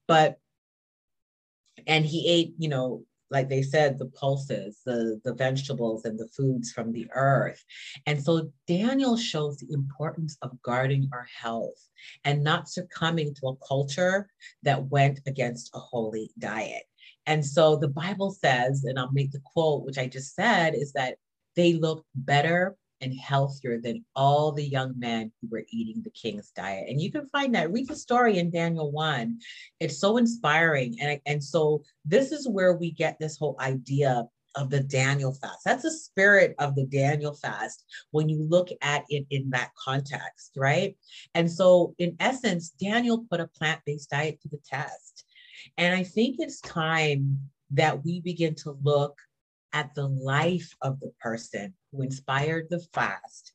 but 0.07 0.39
and 1.87 2.05
he 2.05 2.29
ate, 2.29 2.55
you 2.59 2.69
know, 2.69 3.05
like 3.31 3.49
they 3.49 3.63
said, 3.63 3.99
the 3.99 4.07
pulses, 4.07 4.81
the, 4.85 5.21
the 5.25 5.35
vegetables, 5.35 6.05
and 6.05 6.19
the 6.19 6.29
foods 6.37 6.73
from 6.73 6.93
the 6.93 7.07
earth. 7.15 7.65
And 8.07 8.23
so 8.23 8.51
Daniel 8.67 9.17
shows 9.17 9.57
the 9.57 9.73
importance 9.73 10.37
of 10.43 10.61
guarding 10.63 11.09
our 11.13 11.27
health 11.41 11.89
and 12.25 12.43
not 12.43 12.69
succumbing 12.69 13.35
to 13.35 13.49
a 13.49 13.57
culture 13.67 14.29
that 14.65 14.87
went 14.87 15.21
against 15.27 15.71
a 15.75 15.79
holy 15.79 16.31
diet. 16.39 16.83
And 17.27 17.47
so 17.47 17.77
the 17.77 17.89
Bible 17.89 18.33
says, 18.33 18.85
and 18.85 18.99
I'll 18.99 19.13
make 19.13 19.31
the 19.31 19.43
quote, 19.45 19.85
which 19.85 19.99
I 19.99 20.07
just 20.07 20.35
said, 20.35 20.75
is 20.75 20.93
that 20.95 21.17
they 21.55 21.75
look 21.75 22.05
better 22.15 22.77
and 23.01 23.15
healthier 23.15 23.81
than 23.81 24.05
all 24.15 24.53
the 24.53 24.65
young 24.65 24.95
men 24.99 25.33
who 25.41 25.49
were 25.51 25.65
eating 25.71 26.03
the 26.03 26.11
king's 26.11 26.51
diet. 26.51 26.89
And 26.89 27.01
you 27.01 27.11
can 27.11 27.27
find 27.29 27.55
that, 27.55 27.73
read 27.73 27.89
the 27.89 27.97
story 27.97 28.39
in 28.39 28.51
Daniel 28.51 28.91
1. 28.93 29.39
It's 29.81 29.99
so 29.99 30.17
inspiring. 30.17 30.97
And, 31.01 31.21
and 31.27 31.43
so 31.43 31.83
this 32.05 32.33
is 32.33 32.49
where 32.49 32.75
we 32.75 32.91
get 32.91 33.19
this 33.19 33.39
whole 33.39 33.57
idea 33.61 34.27
of 34.57 34.71
the 34.71 34.81
Daniel 34.81 35.33
fast. 35.33 35.65
That's 35.65 35.83
the 35.83 35.91
spirit 35.91 36.55
of 36.59 36.75
the 36.75 36.87
Daniel 36.87 37.35
fast 37.35 37.85
when 38.11 38.29
you 38.29 38.43
look 38.49 38.69
at 38.83 39.05
it 39.09 39.27
in 39.31 39.51
that 39.51 39.71
context, 39.83 40.53
right? 40.57 40.97
And 41.35 41.51
so, 41.51 41.95
in 41.99 42.17
essence, 42.21 42.71
Daniel 42.71 43.25
put 43.31 43.41
a 43.41 43.47
plant 43.47 43.81
based 43.87 44.11
diet 44.11 44.41
to 44.43 44.49
the 44.49 44.59
test. 44.69 45.25
And 45.77 45.95
I 45.95 46.03
think 46.03 46.37
it's 46.39 46.61
time 46.61 47.39
that 47.71 48.05
we 48.05 48.21
begin 48.21 48.55
to 48.57 48.77
look 48.83 49.17
at 49.73 49.95
the 49.95 50.09
life 50.09 50.75
of 50.83 50.99
the 51.01 51.13
person 51.21 51.75
who 51.93 52.03
inspired 52.03 52.67
the 52.71 52.81
fast 52.93 53.53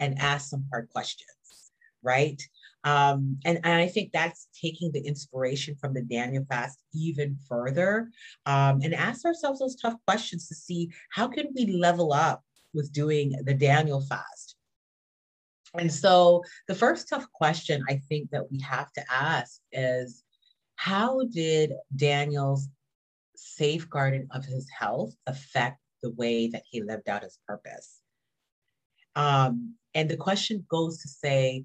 and 0.00 0.18
ask 0.18 0.50
some 0.50 0.64
hard 0.70 0.88
questions, 0.90 1.72
right? 2.02 2.40
Um, 2.84 3.38
and, 3.44 3.58
and 3.64 3.74
I 3.74 3.88
think 3.88 4.12
that's 4.12 4.48
taking 4.58 4.92
the 4.92 5.00
inspiration 5.00 5.74
from 5.80 5.94
the 5.94 6.02
Daniel 6.02 6.44
fast 6.48 6.78
even 6.94 7.36
further 7.48 8.10
um, 8.46 8.80
and 8.82 8.94
ask 8.94 9.24
ourselves 9.24 9.60
those 9.60 9.76
tough 9.76 9.96
questions 10.06 10.48
to 10.48 10.54
see 10.54 10.90
how 11.10 11.28
can 11.28 11.48
we 11.54 11.66
level 11.66 12.12
up 12.12 12.42
with 12.72 12.92
doing 12.92 13.34
the 13.44 13.54
Daniel 13.54 14.00
fast. 14.00 14.56
And 15.74 15.92
so 15.92 16.42
the 16.66 16.74
first 16.74 17.08
tough 17.08 17.30
question 17.32 17.82
I 17.88 18.00
think 18.08 18.30
that 18.30 18.50
we 18.50 18.60
have 18.60 18.92
to 18.92 19.04
ask 19.10 19.60
is 19.72 20.22
how 20.76 21.24
did 21.32 21.72
Daniel's 21.94 22.68
safeguarding 23.36 24.28
of 24.30 24.44
his 24.44 24.68
health 24.70 25.14
affect 25.26 25.78
the 26.02 26.10
way 26.10 26.48
that 26.48 26.62
he 26.70 26.82
lived 26.82 27.08
out 27.08 27.22
his 27.22 27.38
purpose? 27.46 28.00
Um, 29.16 29.74
and 29.94 30.08
the 30.08 30.16
question 30.16 30.64
goes 30.68 31.02
to 31.02 31.08
say, 31.08 31.64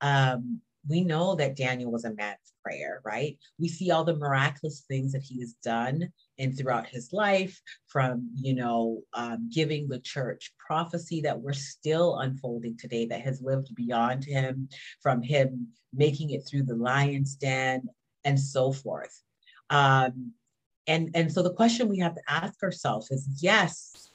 um, 0.00 0.60
we 0.88 1.02
know 1.02 1.34
that 1.34 1.56
Daniel 1.56 1.90
was 1.90 2.04
a 2.04 2.14
man 2.14 2.34
of 2.34 2.62
prayer, 2.64 3.00
right? 3.04 3.36
We 3.58 3.68
see 3.68 3.90
all 3.90 4.04
the 4.04 4.16
miraculous 4.16 4.84
things 4.88 5.12
that 5.12 5.22
he 5.22 5.40
has 5.40 5.54
done 5.64 6.08
and 6.38 6.56
throughout 6.56 6.86
his 6.86 7.12
life, 7.12 7.60
from 7.88 8.30
you 8.34 8.54
know 8.54 9.02
um, 9.14 9.48
giving 9.52 9.88
the 9.88 9.98
church 9.98 10.52
prophecy 10.64 11.20
that 11.22 11.40
we're 11.40 11.52
still 11.52 12.18
unfolding 12.18 12.76
today, 12.78 13.06
that 13.06 13.22
has 13.22 13.42
lived 13.42 13.74
beyond 13.74 14.24
him, 14.24 14.68
from 15.02 15.22
him 15.22 15.68
making 15.92 16.30
it 16.30 16.46
through 16.48 16.62
the 16.62 16.76
lion's 16.76 17.34
den, 17.34 17.88
and 18.24 18.38
so 18.38 18.72
forth. 18.72 19.22
Um, 19.70 20.32
and 20.86 21.10
and 21.14 21.32
so 21.32 21.42
the 21.42 21.52
question 21.52 21.88
we 21.88 21.98
have 21.98 22.14
to 22.14 22.22
ask 22.28 22.62
ourselves 22.62 23.10
is 23.10 23.28
yes 23.40 24.10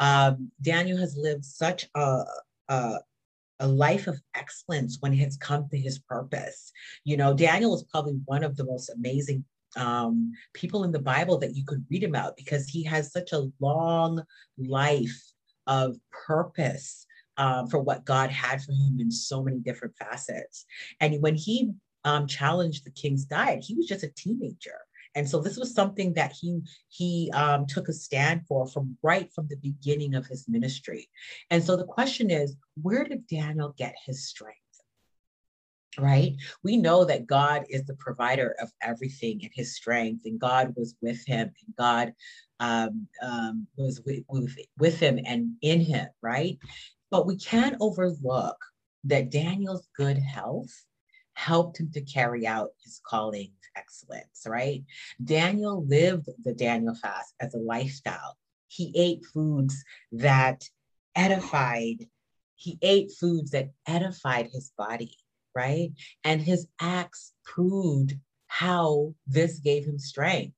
um, 0.00 0.50
daniel 0.60 0.98
has 0.98 1.16
lived 1.16 1.44
such 1.44 1.86
a, 1.94 2.24
a 2.68 2.98
a 3.60 3.68
life 3.68 4.08
of 4.08 4.20
excellence 4.34 4.98
when 5.00 5.12
he 5.12 5.22
has 5.22 5.36
come 5.36 5.68
to 5.68 5.78
his 5.78 6.00
purpose. 6.00 6.72
You 7.04 7.16
know 7.16 7.32
daniel 7.32 7.74
is 7.74 7.84
probably 7.84 8.18
one 8.24 8.42
of 8.42 8.56
the 8.56 8.64
most 8.64 8.90
amazing 8.90 9.44
um, 9.76 10.32
people 10.52 10.84
in 10.84 10.92
the 10.92 10.98
bible 10.98 11.38
that 11.38 11.56
you 11.56 11.64
could 11.64 11.84
read 11.88 12.04
about 12.04 12.36
because 12.36 12.68
he 12.68 12.82
has 12.84 13.12
such 13.12 13.32
a 13.32 13.48
long 13.60 14.22
life 14.58 15.18
of 15.66 15.96
purpose 16.26 17.06
um, 17.38 17.68
for 17.68 17.78
what 17.78 18.04
god 18.04 18.30
had 18.30 18.60
for 18.60 18.72
him 18.72 18.98
in 19.00 19.10
so 19.10 19.42
many 19.42 19.58
different 19.58 19.96
facets. 19.96 20.66
And 21.00 21.22
when 21.22 21.36
he 21.36 21.72
um, 22.04 22.26
challenged 22.26 22.84
the 22.84 22.90
king's 22.90 23.24
diet 23.24 23.62
he 23.62 23.74
was 23.74 23.86
just 23.86 24.04
a 24.04 24.08
teenager 24.08 24.80
and 25.14 25.28
so 25.28 25.40
this 25.40 25.56
was 25.56 25.74
something 25.74 26.14
that 26.14 26.32
he 26.32 26.60
he 26.88 27.30
um, 27.34 27.66
took 27.66 27.88
a 27.88 27.92
stand 27.92 28.46
for 28.46 28.66
from 28.66 28.96
right 29.02 29.30
from 29.32 29.46
the 29.48 29.56
beginning 29.56 30.14
of 30.14 30.26
his 30.26 30.48
ministry. 30.48 31.08
And 31.50 31.62
so 31.62 31.76
the 31.76 31.84
question 31.84 32.30
is, 32.30 32.56
where 32.80 33.04
did 33.04 33.26
Daniel 33.26 33.74
get 33.76 33.94
his 34.06 34.28
strength? 34.28 34.58
Right? 35.98 36.36
We 36.62 36.78
know 36.78 37.04
that 37.04 37.26
God 37.26 37.66
is 37.68 37.84
the 37.84 37.96
provider 37.96 38.56
of 38.60 38.70
everything 38.80 39.40
and 39.42 39.50
his 39.54 39.76
strength, 39.76 40.22
and 40.24 40.40
God 40.40 40.72
was 40.74 40.94
with 41.02 41.22
him, 41.26 41.50
and 41.66 41.76
God 41.76 42.14
um, 42.60 43.06
um, 43.20 43.66
was 43.76 44.00
with, 44.06 44.24
with, 44.28 44.56
with 44.78 44.98
him 44.98 45.20
and 45.26 45.52
in 45.60 45.80
him, 45.80 46.08
right? 46.22 46.58
But 47.10 47.26
we 47.26 47.36
can't 47.36 47.76
overlook 47.80 48.56
that 49.04 49.30
Daniel's 49.30 49.86
good 49.94 50.16
health 50.16 50.72
helped 51.42 51.80
him 51.80 51.90
to 51.92 52.00
carry 52.00 52.46
out 52.46 52.70
his 52.84 53.00
calling 53.04 53.50
excellence, 53.76 54.44
right? 54.46 54.84
Daniel 55.22 55.84
lived 55.84 56.28
the 56.44 56.54
Daniel 56.54 56.94
fast 56.94 57.34
as 57.40 57.54
a 57.54 57.58
lifestyle. 57.58 58.36
He 58.68 58.92
ate 58.94 59.24
foods 59.34 59.84
that 60.12 60.62
edified, 61.16 62.06
he 62.54 62.78
ate 62.80 63.10
foods 63.18 63.50
that 63.50 63.70
edified 63.86 64.50
his 64.52 64.72
body, 64.78 65.16
right? 65.54 65.90
And 66.22 66.40
his 66.40 66.68
acts 66.80 67.32
proved 67.44 68.14
how 68.46 69.14
this 69.26 69.58
gave 69.58 69.84
him 69.84 69.98
strength, 69.98 70.56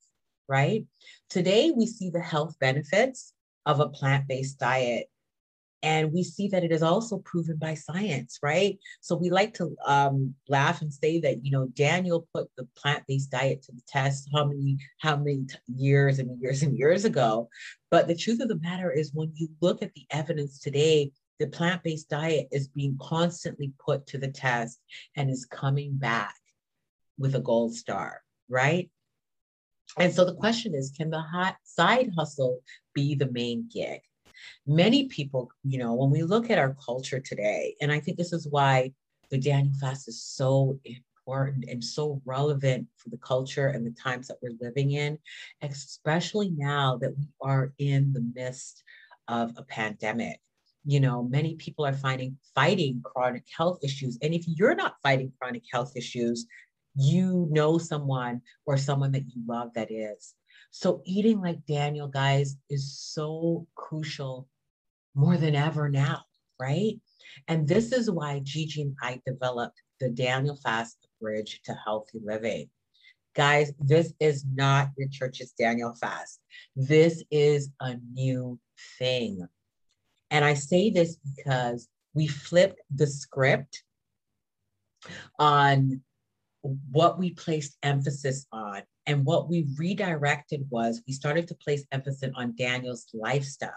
right? 0.48 0.84
Today, 1.30 1.72
we 1.74 1.86
see 1.86 2.10
the 2.10 2.20
health 2.20 2.58
benefits 2.60 3.32
of 3.64 3.80
a 3.80 3.88
plant 3.88 4.28
based 4.28 4.58
diet 4.58 5.08
and 5.84 6.14
we 6.14 6.24
see 6.24 6.48
that 6.48 6.64
it 6.64 6.72
is 6.72 6.82
also 6.82 7.18
proven 7.18 7.58
by 7.58 7.74
science, 7.74 8.38
right? 8.42 8.78
So 9.02 9.16
we 9.16 9.28
like 9.28 9.52
to 9.54 9.76
um, 9.84 10.34
laugh 10.48 10.80
and 10.80 10.90
say 10.90 11.20
that, 11.20 11.44
you 11.44 11.50
know, 11.50 11.66
Daniel 11.74 12.26
put 12.34 12.48
the 12.56 12.66
plant-based 12.74 13.30
diet 13.30 13.62
to 13.64 13.72
the 13.72 13.82
test 13.86 14.30
how 14.34 14.46
many, 14.46 14.78
how 15.00 15.16
many 15.16 15.44
years 15.68 16.18
and 16.20 16.40
years 16.40 16.62
and 16.62 16.76
years 16.76 17.04
ago. 17.04 17.50
But 17.90 18.08
the 18.08 18.16
truth 18.16 18.40
of 18.40 18.48
the 18.48 18.58
matter 18.60 18.90
is 18.90 19.12
when 19.12 19.30
you 19.34 19.50
look 19.60 19.82
at 19.82 19.92
the 19.92 20.06
evidence 20.10 20.58
today, 20.58 21.12
the 21.38 21.48
plant-based 21.48 22.08
diet 22.08 22.48
is 22.50 22.68
being 22.68 22.96
constantly 22.98 23.70
put 23.78 24.06
to 24.06 24.18
the 24.18 24.28
test 24.28 24.80
and 25.16 25.28
is 25.28 25.44
coming 25.44 25.98
back 25.98 26.34
with 27.18 27.34
a 27.34 27.40
gold 27.40 27.74
star, 27.74 28.22
right? 28.48 28.90
And 29.98 30.14
so 30.14 30.24
the 30.24 30.34
question 30.34 30.74
is 30.74 30.94
can 30.96 31.10
the 31.10 31.20
hot 31.20 31.56
side 31.62 32.10
hustle 32.16 32.60
be 32.94 33.14
the 33.14 33.30
main 33.30 33.68
gig? 33.70 34.00
Many 34.66 35.08
people, 35.08 35.50
you 35.62 35.78
know, 35.78 35.94
when 35.94 36.10
we 36.10 36.22
look 36.22 36.50
at 36.50 36.58
our 36.58 36.74
culture 36.84 37.20
today, 37.20 37.76
and 37.80 37.92
I 37.92 38.00
think 38.00 38.16
this 38.16 38.32
is 38.32 38.48
why 38.48 38.92
the 39.30 39.38
Daniel 39.38 39.74
fast 39.80 40.08
is 40.08 40.22
so 40.22 40.78
important 40.84 41.64
and 41.68 41.82
so 41.82 42.20
relevant 42.24 42.86
for 42.96 43.08
the 43.08 43.18
culture 43.18 43.68
and 43.68 43.86
the 43.86 43.90
times 44.00 44.28
that 44.28 44.36
we're 44.42 44.56
living 44.60 44.92
in, 44.92 45.18
especially 45.62 46.50
now 46.50 46.96
that 46.98 47.16
we 47.16 47.26
are 47.40 47.72
in 47.78 48.12
the 48.12 48.30
midst 48.34 48.82
of 49.28 49.52
a 49.56 49.62
pandemic. 49.62 50.38
You 50.84 51.00
know, 51.00 51.22
many 51.22 51.54
people 51.54 51.86
are 51.86 51.94
finding 51.94 52.36
fighting 52.54 53.00
chronic 53.02 53.44
health 53.56 53.78
issues. 53.82 54.18
And 54.20 54.34
if 54.34 54.44
you're 54.46 54.74
not 54.74 54.96
fighting 55.02 55.32
chronic 55.40 55.62
health 55.72 55.92
issues, 55.96 56.46
you 56.94 57.48
know 57.50 57.78
someone 57.78 58.42
or 58.66 58.76
someone 58.76 59.12
that 59.12 59.24
you 59.26 59.42
love 59.46 59.72
that 59.74 59.90
is. 59.90 60.34
So 60.76 61.02
eating 61.04 61.40
like 61.40 61.64
Daniel, 61.66 62.08
guys, 62.08 62.56
is 62.68 62.98
so 62.98 63.64
crucial 63.76 64.48
more 65.14 65.36
than 65.36 65.54
ever 65.54 65.88
now, 65.88 66.22
right? 66.60 66.96
And 67.46 67.68
this 67.68 67.92
is 67.92 68.10
why 68.10 68.40
Gigi 68.42 68.82
and 68.82 68.96
I 69.00 69.22
developed 69.24 69.80
the 70.00 70.08
Daniel 70.08 70.56
Fast 70.56 71.06
Bridge 71.20 71.60
to 71.66 71.74
Healthy 71.84 72.18
Living. 72.24 72.70
Guys, 73.36 73.72
this 73.78 74.14
is 74.18 74.44
not 74.52 74.88
your 74.98 75.06
church's 75.08 75.52
Daniel 75.52 75.94
Fast. 75.94 76.40
This 76.74 77.22
is 77.30 77.70
a 77.78 77.94
new 78.12 78.58
thing. 78.98 79.46
And 80.32 80.44
I 80.44 80.54
say 80.54 80.90
this 80.90 81.18
because 81.36 81.88
we 82.14 82.26
flipped 82.26 82.80
the 82.92 83.06
script 83.06 83.84
on 85.38 86.02
what 86.90 87.16
we 87.16 87.30
placed 87.30 87.78
emphasis 87.84 88.46
on. 88.50 88.82
And 89.06 89.24
what 89.24 89.48
we 89.48 89.66
redirected 89.76 90.66
was 90.70 91.02
we 91.06 91.12
started 91.12 91.48
to 91.48 91.54
place 91.54 91.84
emphasis 91.92 92.30
on 92.34 92.56
Daniel's 92.56 93.06
lifestyle, 93.12 93.70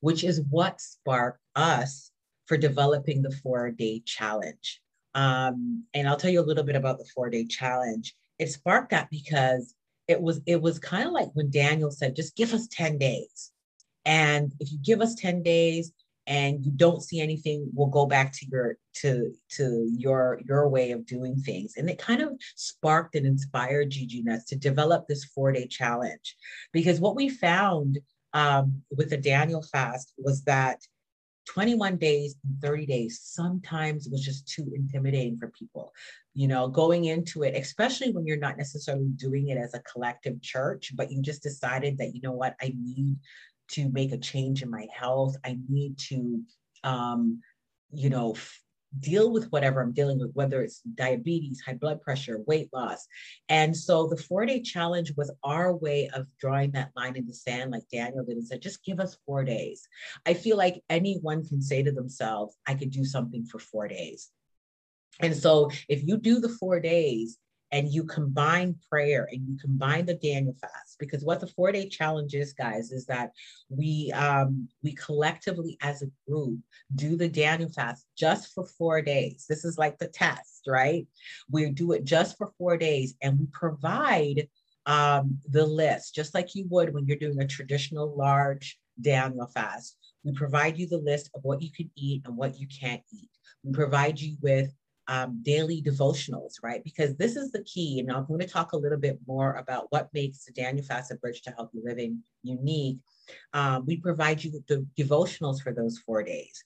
which 0.00 0.24
is 0.24 0.42
what 0.50 0.80
sparked 0.80 1.40
us 1.54 2.10
for 2.46 2.56
developing 2.56 3.22
the 3.22 3.30
four 3.42 3.70
day 3.70 4.02
challenge. 4.04 4.80
Um, 5.14 5.84
and 5.94 6.08
I'll 6.08 6.16
tell 6.16 6.30
you 6.30 6.40
a 6.40 6.42
little 6.42 6.64
bit 6.64 6.76
about 6.76 6.98
the 6.98 7.08
four 7.14 7.30
day 7.30 7.46
challenge. 7.46 8.14
It 8.38 8.50
sparked 8.50 8.90
that 8.90 9.10
because 9.10 9.74
it 10.08 10.20
was 10.20 10.40
it 10.46 10.60
was 10.60 10.78
kind 10.78 11.06
of 11.06 11.12
like 11.12 11.30
when 11.34 11.50
Daniel 11.50 11.90
said, 11.90 12.16
just 12.16 12.36
give 12.36 12.52
us 12.52 12.68
10 12.70 12.98
days. 12.98 13.52
And 14.04 14.52
if 14.60 14.70
you 14.70 14.78
give 14.82 15.00
us 15.00 15.14
10 15.14 15.42
days, 15.42 15.92
and 16.26 16.64
you 16.64 16.72
don't 16.72 17.02
see 17.02 17.20
anything 17.20 17.68
we'll 17.74 17.88
go 17.88 18.06
back 18.06 18.32
to 18.32 18.46
your 18.46 18.76
to 18.94 19.32
to 19.50 19.88
your 19.96 20.40
your 20.46 20.68
way 20.68 20.92
of 20.92 21.06
doing 21.06 21.36
things. 21.36 21.74
And 21.76 21.88
it 21.90 21.98
kind 21.98 22.22
of 22.22 22.32
sparked 22.56 23.14
and 23.14 23.26
inspired 23.26 23.90
gigi 23.90 24.22
nuts 24.22 24.46
to 24.46 24.56
develop 24.56 25.06
this 25.06 25.24
four 25.24 25.52
day 25.52 25.66
challenge. 25.66 26.36
Because 26.72 27.00
what 27.00 27.16
we 27.16 27.28
found 27.28 27.98
um, 28.32 28.82
with 28.90 29.10
the 29.10 29.16
daniel 29.16 29.62
fast 29.62 30.12
was 30.18 30.42
that 30.44 30.80
21 31.46 31.98
days 31.98 32.36
and 32.42 32.58
30 32.62 32.86
days 32.86 33.20
sometimes 33.22 34.08
was 34.08 34.24
just 34.24 34.48
too 34.48 34.72
intimidating 34.74 35.36
for 35.36 35.48
people. 35.48 35.92
You 36.32 36.48
know 36.48 36.68
going 36.68 37.04
into 37.04 37.42
it 37.42 37.54
especially 37.54 38.12
when 38.12 38.26
you're 38.26 38.38
not 38.38 38.56
necessarily 38.56 39.10
doing 39.16 39.48
it 39.48 39.58
as 39.58 39.74
a 39.74 39.80
collective 39.80 40.40
church 40.40 40.92
but 40.96 41.12
you 41.12 41.20
just 41.20 41.42
decided 41.42 41.98
that 41.98 42.14
you 42.14 42.22
know 42.22 42.32
what? 42.32 42.56
I 42.62 42.72
need 42.80 43.16
to 43.68 43.88
make 43.90 44.12
a 44.12 44.18
change 44.18 44.62
in 44.62 44.70
my 44.70 44.86
health. 44.94 45.36
I 45.44 45.58
need 45.68 45.98
to, 46.10 46.42
um, 46.82 47.40
you 47.92 48.10
know, 48.10 48.32
f- 48.32 48.60
deal 49.00 49.32
with 49.32 49.50
whatever 49.50 49.80
I'm 49.80 49.92
dealing 49.92 50.18
with, 50.18 50.32
whether 50.34 50.62
it's 50.62 50.80
diabetes, 50.80 51.60
high 51.60 51.74
blood 51.74 52.00
pressure, 52.00 52.42
weight 52.46 52.68
loss. 52.72 53.06
And 53.48 53.76
so 53.76 54.06
the 54.06 54.16
four 54.16 54.46
day 54.46 54.62
challenge 54.62 55.12
was 55.16 55.32
our 55.42 55.74
way 55.74 56.08
of 56.14 56.26
drawing 56.38 56.72
that 56.72 56.92
line 56.96 57.16
in 57.16 57.26
the 57.26 57.34
sand, 57.34 57.72
like 57.72 57.82
Daniel 57.92 58.24
did, 58.24 58.36
and 58.36 58.46
said, 58.46 58.62
just 58.62 58.84
give 58.84 59.00
us 59.00 59.16
four 59.26 59.44
days. 59.44 59.88
I 60.26 60.34
feel 60.34 60.56
like 60.56 60.82
anyone 60.88 61.44
can 61.44 61.60
say 61.60 61.82
to 61.82 61.92
themselves, 61.92 62.56
I 62.66 62.74
could 62.74 62.90
do 62.90 63.04
something 63.04 63.44
for 63.46 63.58
four 63.58 63.88
days. 63.88 64.30
And 65.20 65.36
so 65.36 65.70
if 65.88 66.04
you 66.04 66.16
do 66.16 66.40
the 66.40 66.48
four 66.48 66.80
days, 66.80 67.38
and 67.74 67.92
you 67.92 68.04
combine 68.04 68.76
prayer 68.88 69.28
and 69.32 69.48
you 69.48 69.58
combine 69.60 70.06
the 70.06 70.14
Daniel 70.14 70.54
fast 70.60 70.96
because 71.00 71.24
what 71.24 71.40
the 71.40 71.48
four 71.48 71.72
day 71.72 71.88
challenge 71.88 72.32
is, 72.32 72.52
guys, 72.52 72.92
is 72.92 73.04
that 73.06 73.32
we 73.68 74.12
um, 74.12 74.68
we 74.84 74.94
collectively 74.94 75.76
as 75.82 76.00
a 76.00 76.30
group 76.30 76.60
do 76.94 77.16
the 77.16 77.28
Daniel 77.28 77.68
fast 77.68 78.06
just 78.16 78.54
for 78.54 78.64
four 78.64 79.02
days. 79.02 79.46
This 79.48 79.64
is 79.64 79.76
like 79.76 79.98
the 79.98 80.06
test, 80.06 80.62
right? 80.68 81.04
We 81.50 81.68
do 81.70 81.90
it 81.92 82.04
just 82.04 82.38
for 82.38 82.52
four 82.58 82.76
days 82.76 83.16
and 83.20 83.40
we 83.40 83.46
provide 83.46 84.46
um, 84.86 85.40
the 85.50 85.66
list 85.66 86.14
just 86.14 86.32
like 86.32 86.54
you 86.54 86.66
would 86.70 86.94
when 86.94 87.06
you're 87.06 87.16
doing 87.16 87.40
a 87.40 87.46
traditional 87.46 88.16
large 88.16 88.78
Daniel 89.00 89.48
fast. 89.48 89.96
We 90.22 90.30
provide 90.30 90.78
you 90.78 90.86
the 90.86 90.98
list 90.98 91.28
of 91.34 91.42
what 91.42 91.60
you 91.60 91.72
can 91.72 91.90
eat 91.96 92.22
and 92.24 92.36
what 92.36 92.56
you 92.56 92.68
can't 92.68 93.02
eat. 93.12 93.30
We 93.64 93.72
provide 93.72 94.20
you 94.20 94.36
with 94.40 94.72
um, 95.08 95.40
daily 95.42 95.82
devotionals, 95.82 96.54
right? 96.62 96.82
Because 96.82 97.16
this 97.16 97.36
is 97.36 97.52
the 97.52 97.62
key. 97.64 98.00
And 98.00 98.10
I'm 98.10 98.26
going 98.26 98.40
to 98.40 98.46
talk 98.46 98.72
a 98.72 98.76
little 98.76 98.98
bit 98.98 99.18
more 99.26 99.54
about 99.54 99.86
what 99.90 100.12
makes 100.14 100.44
the 100.44 100.52
Daniel 100.52 100.84
Fast 100.84 101.12
Bridge 101.20 101.42
to 101.42 101.50
Healthy 101.50 101.80
Living 101.84 102.22
unique. 102.42 102.98
Um, 103.52 103.84
we 103.86 103.96
provide 103.96 104.42
you 104.42 104.52
with 104.52 104.66
the 104.66 104.86
devotionals 104.98 105.62
for 105.62 105.72
those 105.72 105.98
four 105.98 106.22
days. 106.22 106.62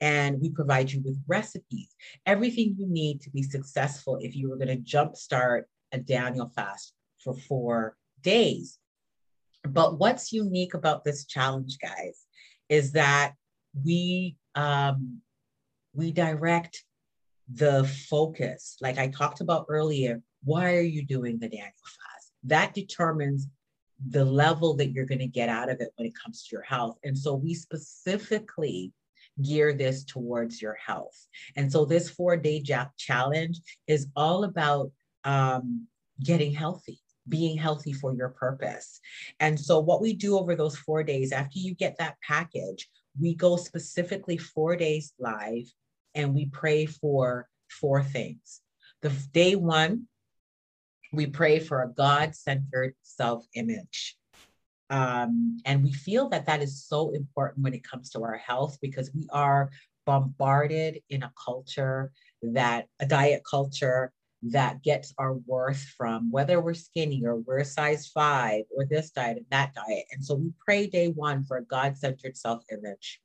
And 0.00 0.40
we 0.40 0.50
provide 0.50 0.92
you 0.92 1.00
with 1.02 1.22
recipes, 1.26 1.94
everything 2.26 2.76
you 2.78 2.86
need 2.86 3.22
to 3.22 3.30
be 3.30 3.42
successful 3.42 4.18
if 4.20 4.36
you 4.36 4.50
were 4.50 4.56
going 4.56 4.68
to 4.68 4.76
jumpstart 4.76 5.62
a 5.92 5.98
Daniel 5.98 6.52
fast 6.54 6.92
for 7.22 7.34
four 7.34 7.96
days. 8.20 8.78
But 9.64 9.98
what's 9.98 10.32
unique 10.32 10.74
about 10.74 11.02
this 11.02 11.24
challenge, 11.24 11.78
guys, 11.80 12.24
is 12.68 12.92
that 12.92 13.32
we 13.84 14.36
um, 14.54 15.22
we 15.94 16.12
direct 16.12 16.84
the 17.52 17.84
focus, 18.08 18.76
like 18.80 18.98
I 18.98 19.08
talked 19.08 19.40
about 19.40 19.66
earlier, 19.68 20.20
why 20.44 20.74
are 20.74 20.80
you 20.80 21.04
doing 21.04 21.38
the 21.38 21.48
Daniel 21.48 21.70
fast? 21.82 22.32
That 22.44 22.74
determines 22.74 23.48
the 24.08 24.24
level 24.24 24.74
that 24.74 24.92
you're 24.92 25.06
going 25.06 25.20
to 25.20 25.26
get 25.26 25.48
out 25.48 25.70
of 25.70 25.80
it 25.80 25.90
when 25.96 26.06
it 26.06 26.14
comes 26.22 26.42
to 26.44 26.48
your 26.52 26.62
health. 26.62 26.98
And 27.02 27.16
so 27.16 27.34
we 27.34 27.54
specifically 27.54 28.92
gear 29.42 29.72
this 29.72 30.04
towards 30.04 30.60
your 30.60 30.74
health. 30.74 31.26
And 31.56 31.70
so 31.70 31.84
this 31.84 32.10
four 32.10 32.36
day 32.36 32.62
challenge 32.98 33.60
is 33.86 34.08
all 34.16 34.44
about 34.44 34.90
um, 35.24 35.86
getting 36.22 36.52
healthy 36.52 37.00
being 37.28 37.56
healthy 37.56 37.92
for 37.92 38.14
your 38.14 38.28
purpose. 38.28 39.00
And 39.40 39.58
so, 39.58 39.80
what 39.80 40.00
we 40.00 40.12
do 40.12 40.38
over 40.38 40.54
those 40.54 40.76
four 40.76 41.02
days, 41.02 41.32
after 41.32 41.58
you 41.58 41.74
get 41.74 41.98
that 41.98 42.16
package, 42.26 42.88
we 43.20 43.34
go 43.34 43.56
specifically 43.56 44.36
four 44.36 44.76
days 44.76 45.12
live 45.18 45.64
and 46.16 46.34
we 46.34 46.46
pray 46.46 46.86
for 46.86 47.48
four 47.68 48.02
things. 48.02 48.62
The 49.02 49.10
day 49.32 49.54
one, 49.54 50.08
we 51.12 51.26
pray 51.26 51.60
for 51.60 51.82
a 51.82 51.92
God 51.92 52.34
centered 52.34 52.94
self 53.02 53.46
image. 53.54 54.16
Um, 54.88 55.58
and 55.64 55.84
we 55.84 55.92
feel 55.92 56.28
that 56.30 56.46
that 56.46 56.62
is 56.62 56.84
so 56.84 57.10
important 57.10 57.62
when 57.62 57.74
it 57.74 57.84
comes 57.84 58.10
to 58.10 58.22
our 58.22 58.36
health 58.36 58.78
because 58.80 59.10
we 59.14 59.28
are 59.32 59.70
bombarded 60.06 61.00
in 61.10 61.22
a 61.22 61.32
culture 61.44 62.12
that 62.42 62.86
a 63.00 63.06
diet 63.06 63.42
culture 63.48 64.12
that 64.42 64.82
gets 64.82 65.12
our 65.18 65.34
worth 65.34 65.82
from 65.96 66.30
whether 66.30 66.60
we're 66.60 66.74
skinny 66.74 67.22
or 67.24 67.36
we're 67.36 67.64
size 67.64 68.06
five 68.06 68.62
or 68.76 68.84
this 68.84 69.10
diet 69.10 69.38
and 69.38 69.46
that 69.50 69.74
diet. 69.74 70.04
And 70.12 70.24
so 70.24 70.36
we 70.36 70.52
pray 70.64 70.86
day 70.86 71.08
one 71.08 71.44
for 71.44 71.56
a 71.56 71.64
God 71.64 71.98
centered 71.98 72.36
self 72.36 72.62
image. 72.70 73.20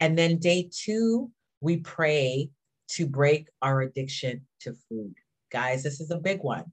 And 0.00 0.18
then 0.18 0.38
day 0.38 0.70
two, 0.72 1.30
we 1.60 1.78
pray 1.78 2.50
to 2.88 3.06
break 3.06 3.48
our 3.62 3.82
addiction 3.82 4.46
to 4.60 4.74
food. 4.88 5.14
Guys, 5.50 5.82
this 5.82 6.00
is 6.00 6.10
a 6.10 6.18
big 6.18 6.42
one. 6.42 6.64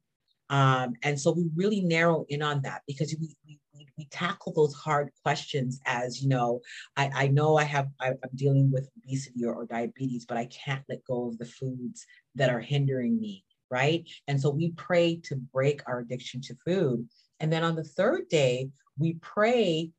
Um, 0.50 0.94
and 1.04 1.20
so 1.20 1.32
we 1.32 1.50
really 1.56 1.82
narrow 1.82 2.26
in 2.30 2.42
on 2.42 2.62
that 2.62 2.84
because 2.86 3.16
we, 3.20 3.36
we, 3.48 3.60
we 3.98 4.06
tackle 4.12 4.54
those 4.54 4.74
hard 4.74 5.10
questions 5.24 5.80
as, 5.86 6.22
you 6.22 6.30
know, 6.30 6.62
I, 6.96 7.10
I 7.16 7.28
know 7.28 7.58
I 7.58 7.64
have, 7.64 7.88
I, 8.00 8.10
am 8.10 8.18
dealing 8.36 8.72
with 8.72 8.90
obesity 8.98 9.46
or, 9.46 9.54
or 9.54 9.66
diabetes, 9.66 10.26
but 10.26 10.38
I 10.38 10.46
can't 10.46 10.84
let 10.90 11.04
go 11.06 11.30
of 11.30 11.38
the 11.38 11.46
foods 11.46 12.06
that 12.36 12.50
are 12.50 12.60
hindering 12.60 13.20
me, 13.20 13.44
right? 13.72 14.08
And 14.28 14.40
so 14.40 14.50
we 14.50 14.72
pray 14.72 15.16
to 15.24 15.36
break 15.36 15.82
our 15.88 16.00
addiction 16.00 16.42
to 16.42 16.56
food. 16.66 17.08
And 17.40 17.52
then 17.52 17.64
on 17.64 17.76
the 17.76 17.84
third 17.84 18.28
day, 18.30 18.70
we 18.98 19.16
pray 19.22 19.92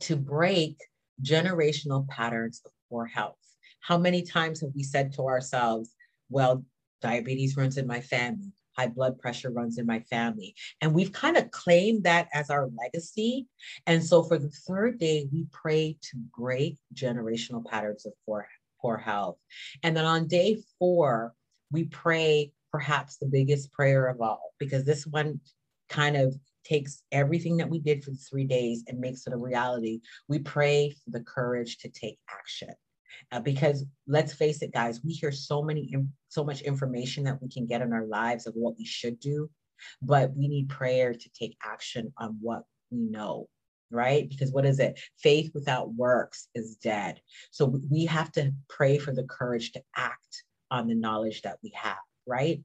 to 0.00 0.16
break 0.16 0.76
generational 1.22 2.06
patterns 2.08 2.60
of 2.64 2.72
poor 2.94 3.06
health. 3.06 3.34
How 3.80 3.98
many 3.98 4.22
times 4.22 4.60
have 4.60 4.70
we 4.72 4.84
said 4.84 5.12
to 5.14 5.22
ourselves, 5.22 5.90
well, 6.30 6.64
diabetes 7.02 7.56
runs 7.56 7.76
in 7.76 7.88
my 7.88 8.00
family, 8.00 8.52
high 8.78 8.86
blood 8.86 9.18
pressure 9.18 9.50
runs 9.50 9.78
in 9.78 9.86
my 9.86 9.98
family. 9.98 10.54
And 10.80 10.94
we've 10.94 11.12
kind 11.12 11.36
of 11.36 11.50
claimed 11.50 12.04
that 12.04 12.28
as 12.32 12.50
our 12.50 12.70
legacy. 12.78 13.48
And 13.88 14.02
so 14.02 14.22
for 14.22 14.38
the 14.38 14.48
third 14.48 15.00
day, 15.00 15.26
we 15.32 15.46
pray 15.50 15.96
to 16.02 16.16
break 16.38 16.78
generational 16.94 17.64
patterns 17.64 18.06
of 18.06 18.12
poor, 18.24 18.46
poor 18.80 18.96
health. 18.96 19.38
And 19.82 19.96
then 19.96 20.04
on 20.04 20.28
day 20.28 20.58
four, 20.78 21.34
we 21.72 21.84
pray 21.86 22.52
perhaps 22.70 23.16
the 23.16 23.26
biggest 23.26 23.72
prayer 23.72 24.06
of 24.06 24.20
all, 24.20 24.52
because 24.60 24.84
this 24.84 25.04
one 25.04 25.40
kind 25.88 26.16
of 26.16 26.32
takes 26.64 27.02
everything 27.10 27.56
that 27.56 27.68
we 27.68 27.80
did 27.80 28.04
for 28.04 28.12
the 28.12 28.16
three 28.16 28.44
days 28.44 28.84
and 28.86 29.00
makes 29.00 29.26
it 29.26 29.32
a 29.32 29.36
reality. 29.36 30.00
We 30.28 30.38
pray 30.38 30.90
for 30.90 31.10
the 31.10 31.24
courage 31.24 31.78
to 31.78 31.88
take 31.88 32.18
action. 32.30 32.70
Uh, 33.32 33.40
because 33.40 33.84
let's 34.06 34.32
face 34.32 34.62
it, 34.62 34.72
guys, 34.72 35.00
we 35.04 35.12
hear 35.12 35.32
so 35.32 35.62
many, 35.62 35.94
so 36.28 36.44
much 36.44 36.62
information 36.62 37.24
that 37.24 37.40
we 37.42 37.48
can 37.48 37.66
get 37.66 37.82
in 37.82 37.92
our 37.92 38.06
lives 38.06 38.46
of 38.46 38.54
what 38.54 38.76
we 38.78 38.84
should 38.84 39.18
do, 39.20 39.48
but 40.02 40.34
we 40.36 40.48
need 40.48 40.68
prayer 40.68 41.12
to 41.12 41.30
take 41.38 41.56
action 41.62 42.12
on 42.18 42.38
what 42.40 42.64
we 42.90 42.98
know 42.98 43.48
right? 43.90 44.28
Because 44.28 44.50
what 44.50 44.66
is 44.66 44.80
it? 44.80 44.98
Faith 45.22 45.52
without 45.54 45.94
works 45.94 46.48
is 46.54 46.76
dead. 46.76 47.20
So 47.50 47.80
we 47.90 48.06
have 48.06 48.32
to 48.32 48.52
pray 48.68 48.98
for 48.98 49.12
the 49.12 49.24
courage 49.24 49.72
to 49.72 49.82
act 49.96 50.42
on 50.70 50.88
the 50.88 50.94
knowledge 50.94 51.42
that 51.42 51.58
we 51.62 51.72
have, 51.74 51.98
right? 52.26 52.60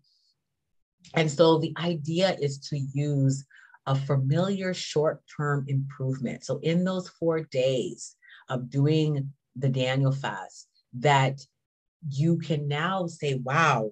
And 1.16 1.32
so 1.32 1.60
the 1.60 1.74
idea 1.78 2.36
is 2.40 2.60
to 2.70 2.80
use 2.94 3.46
a 3.86 3.96
familiar 3.96 4.74
short 4.74 5.22
term 5.38 5.66
improvement. 5.68 6.44
So 6.44 6.60
in 6.64 6.84
those 6.84 7.10
four 7.10 7.42
days 7.42 8.16
of 8.50 8.70
doing 8.70 9.32
the 9.60 9.70
Daniel 9.70 10.12
fast, 10.12 10.68
that 11.00 11.40
you 12.10 12.38
can 12.38 12.68
now 12.68 13.08
say, 13.08 13.36
wow, 13.36 13.92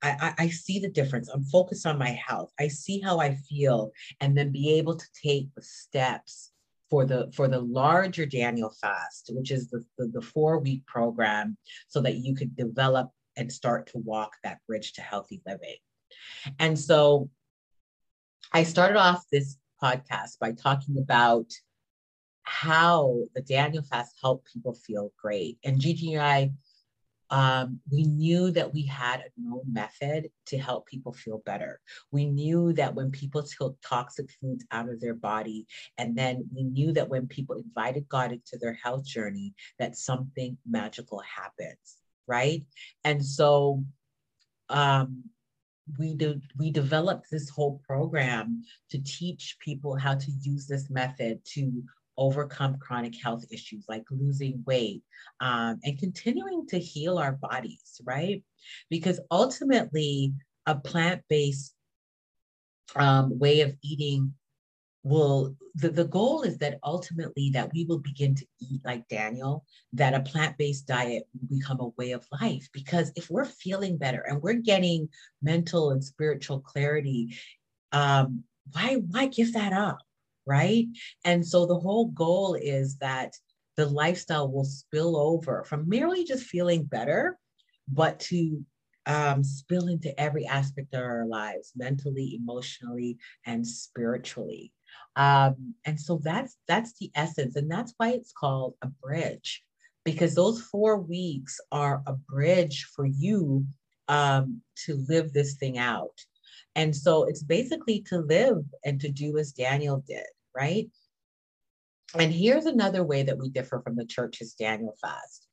I, 0.00 0.34
I, 0.38 0.48
see 0.48 0.78
the 0.78 0.90
difference. 0.90 1.28
I'm 1.28 1.42
focused 1.42 1.84
on 1.84 1.98
my 1.98 2.10
health. 2.10 2.52
I 2.60 2.68
see 2.68 3.00
how 3.00 3.18
I 3.18 3.34
feel, 3.34 3.90
and 4.20 4.38
then 4.38 4.52
be 4.52 4.74
able 4.74 4.96
to 4.96 5.06
take 5.20 5.48
the 5.56 5.62
steps 5.62 6.52
for 6.88 7.04
the 7.04 7.30
for 7.34 7.48
the 7.48 7.60
larger 7.60 8.24
Daniel 8.24 8.72
fast, 8.80 9.30
which 9.34 9.50
is 9.50 9.68
the, 9.68 9.84
the, 9.98 10.06
the 10.06 10.22
four 10.22 10.58
week 10.60 10.86
program, 10.86 11.56
so 11.88 12.00
that 12.02 12.16
you 12.16 12.36
could 12.36 12.54
develop 12.54 13.10
and 13.36 13.52
start 13.52 13.88
to 13.88 13.98
walk 13.98 14.32
that 14.44 14.58
bridge 14.68 14.92
to 14.94 15.00
healthy 15.00 15.42
living. 15.44 15.76
And 16.58 16.78
so 16.78 17.28
I 18.52 18.62
started 18.62 18.98
off 18.98 19.24
this 19.30 19.56
podcast 19.82 20.38
by 20.40 20.52
talking 20.52 20.98
about 20.98 21.50
how 22.48 23.20
the 23.34 23.42
Daniel 23.42 23.82
fast 23.82 24.16
helped 24.20 24.52
people 24.52 24.74
feel 24.74 25.12
great. 25.20 25.58
And 25.64 25.80
Gigi 25.80 26.14
and 26.14 26.22
I 26.22 26.52
um, 27.30 27.80
we 27.90 28.04
knew 28.04 28.50
that 28.52 28.72
we 28.72 28.86
had 28.86 29.20
a 29.20 29.30
known 29.36 29.64
method 29.70 30.30
to 30.46 30.58
help 30.58 30.86
people 30.86 31.12
feel 31.12 31.42
better. 31.44 31.80
We 32.10 32.26
knew 32.26 32.72
that 32.74 32.94
when 32.94 33.10
people 33.10 33.42
took 33.42 33.76
toxic 33.82 34.30
foods 34.40 34.64
out 34.70 34.88
of 34.88 35.00
their 35.00 35.14
body, 35.14 35.66
and 35.98 36.16
then 36.16 36.48
we 36.54 36.64
knew 36.64 36.92
that 36.92 37.08
when 37.08 37.26
people 37.26 37.56
invited 37.56 38.08
God 38.08 38.32
into 38.32 38.56
their 38.58 38.74
health 38.74 39.04
journey, 39.04 39.54
that 39.78 39.96
something 39.96 40.56
magical 40.66 41.20
happens, 41.20 41.98
right? 42.26 42.64
And 43.04 43.22
so 43.22 43.84
um, 44.70 45.24
we 45.98 46.14
do 46.14 46.40
we 46.58 46.70
developed 46.70 47.26
this 47.30 47.48
whole 47.48 47.80
program 47.86 48.62
to 48.90 49.02
teach 49.02 49.56
people 49.60 49.96
how 49.96 50.14
to 50.14 50.30
use 50.42 50.66
this 50.66 50.90
method 50.90 51.44
to 51.44 51.82
overcome 52.18 52.76
chronic 52.78 53.14
health 53.16 53.44
issues 53.50 53.84
like 53.88 54.04
losing 54.10 54.62
weight 54.66 55.02
um, 55.40 55.78
and 55.84 55.98
continuing 55.98 56.66
to 56.66 56.78
heal 56.78 57.18
our 57.18 57.32
bodies, 57.32 58.00
right? 58.04 58.42
Because 58.90 59.20
ultimately, 59.30 60.34
a 60.66 60.74
plant 60.74 61.22
based 61.30 61.74
um, 62.96 63.38
way 63.38 63.62
of 63.62 63.74
eating 63.82 64.34
will 65.04 65.56
the, 65.74 65.88
the 65.88 66.04
goal 66.04 66.42
is 66.42 66.58
that 66.58 66.78
ultimately 66.82 67.50
that 67.50 67.70
we 67.72 67.84
will 67.84 67.98
begin 67.98 68.34
to 68.34 68.44
eat 68.60 68.80
like 68.84 69.06
daniel 69.08 69.64
that 69.92 70.12
a 70.12 70.20
plant-based 70.20 70.86
diet 70.86 71.22
will 71.32 71.56
become 71.56 71.80
a 71.80 71.88
way 71.96 72.10
of 72.12 72.26
life 72.42 72.68
because 72.72 73.12
if 73.14 73.30
we're 73.30 73.44
feeling 73.44 73.96
better 73.96 74.24
and 74.26 74.42
we're 74.42 74.54
getting 74.54 75.08
mental 75.40 75.90
and 75.90 76.02
spiritual 76.02 76.60
clarity 76.60 77.36
um, 77.92 78.42
why 78.72 78.94
why 79.10 79.26
give 79.26 79.52
that 79.52 79.72
up 79.72 79.98
right? 80.48 80.86
And 81.24 81.46
so 81.46 81.66
the 81.66 81.78
whole 81.78 82.06
goal 82.06 82.54
is 82.54 82.96
that 82.98 83.34
the 83.76 83.86
lifestyle 83.86 84.50
will 84.50 84.64
spill 84.64 85.16
over 85.16 85.62
from 85.64 85.88
merely 85.88 86.24
just 86.24 86.44
feeling 86.44 86.84
better, 86.84 87.38
but 87.86 88.18
to 88.18 88.64
um, 89.06 89.44
spill 89.44 89.86
into 89.88 90.18
every 90.20 90.46
aspect 90.46 90.94
of 90.94 91.00
our 91.00 91.26
lives, 91.26 91.72
mentally, 91.76 92.38
emotionally, 92.40 93.18
and 93.46 93.66
spiritually. 93.66 94.72
Um, 95.16 95.74
and 95.84 96.00
so 96.00 96.20
that's 96.22 96.56
that's 96.66 96.98
the 96.98 97.10
essence, 97.14 97.56
and 97.56 97.70
that's 97.70 97.94
why 97.98 98.10
it's 98.10 98.32
called 98.32 98.74
a 98.82 98.88
bridge, 98.88 99.62
because 100.04 100.34
those 100.34 100.60
four 100.60 100.98
weeks 100.98 101.60
are 101.70 102.02
a 102.06 102.14
bridge 102.14 102.88
for 102.94 103.06
you 103.06 103.66
um, 104.08 104.62
to 104.86 105.04
live 105.08 105.32
this 105.32 105.54
thing 105.54 105.78
out. 105.78 106.18
And 106.74 106.94
so 106.94 107.24
it's 107.24 107.42
basically 107.42 108.00
to 108.08 108.18
live 108.18 108.62
and 108.84 109.00
to 109.00 109.10
do 109.10 109.38
as 109.38 109.52
Daniel 109.52 110.02
did 110.06 110.26
right? 110.54 110.88
And 112.18 112.32
here's 112.32 112.66
another 112.66 113.04
way 113.04 113.22
that 113.22 113.38
we 113.38 113.50
differ 113.50 113.80
from 113.80 113.96
the 113.96 114.06
church's 114.06 114.54
Daniel 114.54 114.96
fast. 115.00 115.46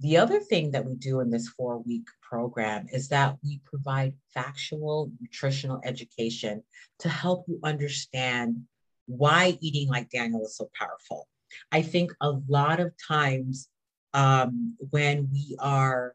The 0.00 0.16
other 0.16 0.40
thing 0.40 0.72
that 0.72 0.84
we 0.84 0.96
do 0.96 1.20
in 1.20 1.30
this 1.30 1.48
four 1.48 1.78
week 1.78 2.06
program 2.22 2.86
is 2.92 3.08
that 3.08 3.36
we 3.44 3.60
provide 3.64 4.14
factual 4.32 5.12
nutritional 5.20 5.80
education 5.84 6.64
to 7.00 7.08
help 7.08 7.44
you 7.46 7.60
understand 7.62 8.62
why 9.06 9.56
eating 9.60 9.88
like 9.88 10.10
Daniel 10.10 10.44
is 10.44 10.56
so 10.56 10.68
powerful. 10.74 11.28
I 11.70 11.82
think 11.82 12.12
a 12.20 12.30
lot 12.48 12.80
of 12.80 12.92
times 13.06 13.68
um, 14.14 14.74
when 14.90 15.28
we 15.30 15.56
are 15.60 16.14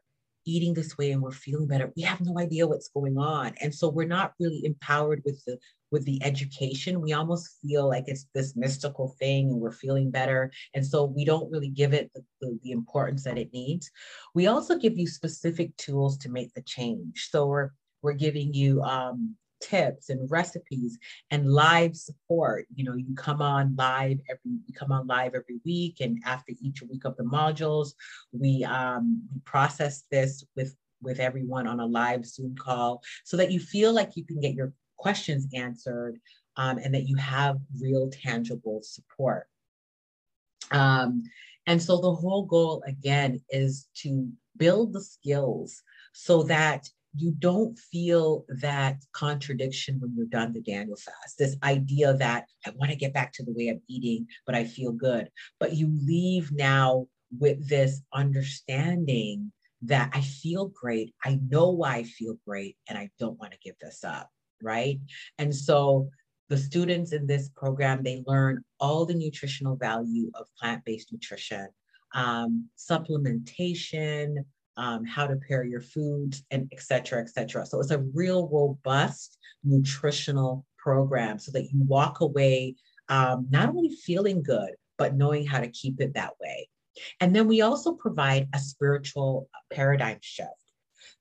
eating 0.50 0.74
this 0.74 0.96
way 0.98 1.12
and 1.12 1.22
we're 1.22 1.30
feeling 1.30 1.66
better, 1.66 1.92
we 1.96 2.02
have 2.02 2.20
no 2.20 2.38
idea 2.38 2.66
what's 2.66 2.88
going 2.88 3.18
on. 3.18 3.54
And 3.60 3.74
so 3.74 3.88
we're 3.88 4.06
not 4.06 4.34
really 4.38 4.62
empowered 4.64 5.22
with 5.24 5.42
the 5.44 5.58
with 5.90 6.04
the 6.04 6.22
education, 6.22 7.00
we 7.00 7.12
almost 7.12 7.56
feel 7.60 7.88
like 7.88 8.04
it's 8.06 8.26
this 8.34 8.54
mystical 8.56 9.14
thing 9.18 9.50
and 9.50 9.60
we're 9.60 9.72
feeling 9.72 10.10
better. 10.10 10.50
And 10.74 10.86
so 10.86 11.04
we 11.04 11.24
don't 11.24 11.50
really 11.50 11.68
give 11.68 11.92
it 11.92 12.10
the, 12.14 12.22
the, 12.40 12.58
the 12.62 12.70
importance 12.70 13.24
that 13.24 13.38
it 13.38 13.52
needs. 13.52 13.90
We 14.34 14.46
also 14.46 14.78
give 14.78 14.96
you 14.96 15.06
specific 15.06 15.76
tools 15.76 16.16
to 16.18 16.28
make 16.28 16.54
the 16.54 16.62
change. 16.62 17.28
So 17.30 17.46
we're, 17.46 17.70
we're 18.02 18.12
giving 18.12 18.54
you 18.54 18.82
um, 18.82 19.36
tips 19.60 20.08
and 20.08 20.30
recipes 20.30 20.98
and 21.30 21.52
live 21.52 21.96
support. 21.96 22.66
You 22.74 22.84
know, 22.84 22.94
you 22.94 23.14
come 23.14 23.42
on 23.42 23.74
live 23.76 24.18
every 24.28 24.58
you 24.66 24.74
come 24.74 24.92
on 24.92 25.06
live 25.06 25.34
every 25.34 25.60
week, 25.64 26.00
and 26.00 26.20
after 26.24 26.52
each 26.60 26.82
week 26.82 27.04
of 27.04 27.16
the 27.16 27.24
modules, 27.24 27.90
we 28.32 28.64
um, 28.64 29.22
we 29.32 29.40
process 29.44 30.04
this 30.10 30.44
with 30.56 30.74
with 31.02 31.18
everyone 31.18 31.66
on 31.66 31.80
a 31.80 31.86
live 31.86 32.26
Zoom 32.26 32.54
call 32.56 33.02
so 33.24 33.36
that 33.36 33.50
you 33.50 33.60
feel 33.60 33.92
like 33.92 34.16
you 34.16 34.24
can 34.24 34.40
get 34.40 34.54
your 34.54 34.72
questions 34.96 35.46
answered 35.54 36.18
um, 36.56 36.78
and 36.78 36.94
that 36.94 37.08
you 37.08 37.16
have 37.16 37.58
real 37.80 38.10
tangible 38.10 38.80
support. 38.82 39.46
Um, 40.70 41.22
and 41.66 41.82
so 41.82 42.00
the 42.00 42.14
whole 42.14 42.44
goal 42.44 42.82
again 42.86 43.40
is 43.50 43.88
to 44.02 44.28
build 44.56 44.92
the 44.92 45.00
skills 45.00 45.82
so 46.12 46.42
that 46.44 46.88
you 47.16 47.32
don't 47.38 47.78
feel 47.78 48.44
that 48.60 48.96
contradiction 49.12 49.98
when 50.00 50.14
you're 50.16 50.26
done 50.26 50.52
the 50.52 50.60
Daniel 50.60 50.96
fast. 50.96 51.38
This 51.38 51.56
idea 51.62 52.14
that 52.14 52.46
I 52.66 52.70
want 52.76 52.90
to 52.90 52.96
get 52.96 53.14
back 53.14 53.32
to 53.34 53.44
the 53.44 53.52
way 53.52 53.68
I'm 53.68 53.82
eating, 53.88 54.26
but 54.46 54.54
I 54.54 54.64
feel 54.64 54.92
good. 54.92 55.28
But 55.58 55.74
you 55.74 55.90
leave 56.04 56.52
now 56.52 57.06
with 57.38 57.68
this 57.68 58.02
understanding 58.12 59.52
that 59.82 60.10
I 60.12 60.20
feel 60.20 60.68
great. 60.68 61.14
I 61.24 61.40
know 61.48 61.70
why 61.70 61.96
I 61.96 62.02
feel 62.04 62.36
great, 62.46 62.76
and 62.88 62.98
I 62.98 63.10
don't 63.18 63.38
want 63.38 63.52
to 63.52 63.58
give 63.58 63.74
this 63.80 64.04
up 64.04 64.30
right? 64.62 64.98
And 65.38 65.54
so 65.54 66.08
the 66.48 66.56
students 66.56 67.12
in 67.12 67.26
this 67.26 67.48
program, 67.56 68.02
they 68.02 68.22
learn 68.26 68.62
all 68.78 69.06
the 69.06 69.14
nutritional 69.14 69.76
value 69.76 70.30
of 70.34 70.46
plant-based 70.60 71.12
nutrition, 71.12 71.68
um, 72.14 72.68
supplementation, 72.76 74.44
um, 74.84 75.04
how 75.04 75.26
to 75.26 75.36
pair 75.46 75.62
your 75.72 75.84
foods, 75.94 76.36
and 76.50 76.62
et 76.72 76.80
cetera, 76.90 77.18
et 77.20 77.30
cetera. 77.36 77.62
So 77.66 77.80
it's 77.80 77.96
a 77.98 78.06
real 78.20 78.48
robust 78.58 79.38
nutritional 79.62 80.52
program 80.84 81.38
so 81.38 81.50
that 81.52 81.70
you 81.70 81.80
walk 81.98 82.20
away 82.28 82.76
um, 83.16 83.46
not 83.50 83.68
only 83.68 83.90
feeling 84.06 84.42
good, 84.42 84.70
but 85.00 85.14
knowing 85.20 85.44
how 85.46 85.60
to 85.60 85.76
keep 85.80 86.00
it 86.00 86.14
that 86.14 86.34
way. 86.42 86.68
And 87.20 87.30
then 87.34 87.46
we 87.46 87.60
also 87.60 87.90
provide 87.92 88.48
a 88.54 88.58
spiritual 88.58 89.32
paradigm 89.70 90.18
shift 90.22 90.64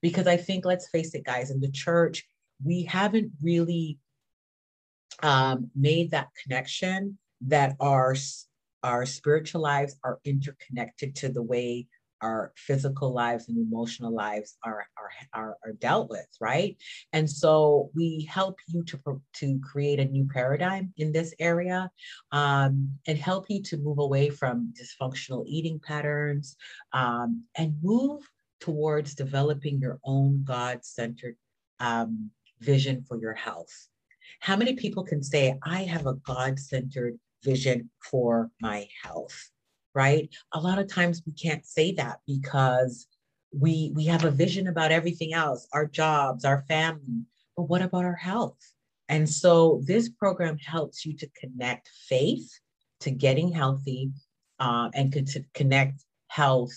because 0.01 0.27
I 0.27 0.37
think, 0.37 0.65
let's 0.65 0.89
face 0.89 1.13
it, 1.13 1.25
guys, 1.25 1.51
in 1.51 1.59
the 1.59 1.71
church, 1.85 2.25
we 2.63 2.83
haven't 2.83 3.31
really 3.41 3.97
um, 5.21 5.69
made 5.75 6.11
that 6.11 6.29
connection 6.41 7.17
that 7.41 7.75
our 7.79 8.15
our 8.81 9.05
spiritual 9.05 9.61
lives 9.61 9.93
are 10.07 10.19
interconnected 10.23 11.09
to 11.21 11.27
the 11.27 11.41
way 11.53 11.87
our 12.21 12.51
physical 12.55 13.13
lives 13.13 13.47
and 13.49 13.57
emotional 13.57 14.13
lives 14.13 14.57
are, 14.63 14.85
are, 14.97 15.11
are, 15.33 15.57
are, 15.65 15.73
dealt 15.73 16.09
with, 16.09 16.27
right? 16.41 16.77
And 17.13 17.29
so 17.29 17.89
we 17.95 18.27
help 18.29 18.57
you 18.67 18.83
to, 18.83 19.21
to 19.35 19.59
create 19.63 19.99
a 19.99 20.05
new 20.05 20.27
paradigm 20.27 20.93
in 20.97 21.11
this 21.11 21.33
area 21.39 21.89
um, 22.31 22.91
and 23.07 23.17
help 23.17 23.45
you 23.49 23.61
to 23.63 23.77
move 23.77 23.99
away 23.99 24.29
from 24.29 24.73
dysfunctional 24.79 25.45
eating 25.47 25.79
patterns 25.79 26.55
um, 26.93 27.43
and 27.57 27.75
move 27.81 28.21
towards 28.59 29.15
developing 29.15 29.79
your 29.79 29.99
own 30.03 30.43
God 30.43 30.83
centered 30.83 31.35
um, 31.79 32.31
vision 32.59 33.03
for 33.07 33.17
your 33.17 33.33
health? 33.33 33.87
How 34.41 34.55
many 34.55 34.73
people 34.75 35.03
can 35.03 35.23
say, 35.23 35.57
I 35.63 35.83
have 35.83 36.05
a 36.05 36.13
God 36.15 36.59
centered 36.59 37.17
vision 37.43 37.89
for 38.11 38.51
my 38.61 38.87
health? 39.03 39.49
Right? 39.95 40.29
A 40.53 40.59
lot 40.59 40.79
of 40.79 40.87
times 40.87 41.23
we 41.25 41.33
can't 41.33 41.65
say 41.65 41.93
that 41.93 42.19
because 42.27 43.07
we 43.51 43.91
we 43.95 44.05
have 44.05 44.23
a 44.23 44.31
vision 44.31 44.67
about 44.67 44.91
everything 44.91 45.33
else 45.33 45.67
our 45.73 45.87
jobs 45.87 46.45
our 46.45 46.63
family 46.67 47.25
but 47.59 47.67
what 47.67 47.81
about 47.81 48.05
our 48.05 48.15
health? 48.15 48.71
And 49.09 49.29
so 49.29 49.81
this 49.83 50.07
program 50.07 50.57
helps 50.59 51.05
you 51.05 51.13
to 51.17 51.29
connect 51.37 51.89
faith 52.07 52.49
to 53.01 53.11
getting 53.11 53.51
healthy 53.51 54.11
uh, 54.61 54.89
and 54.93 55.11
to 55.11 55.43
connect 55.53 56.05
health 56.27 56.71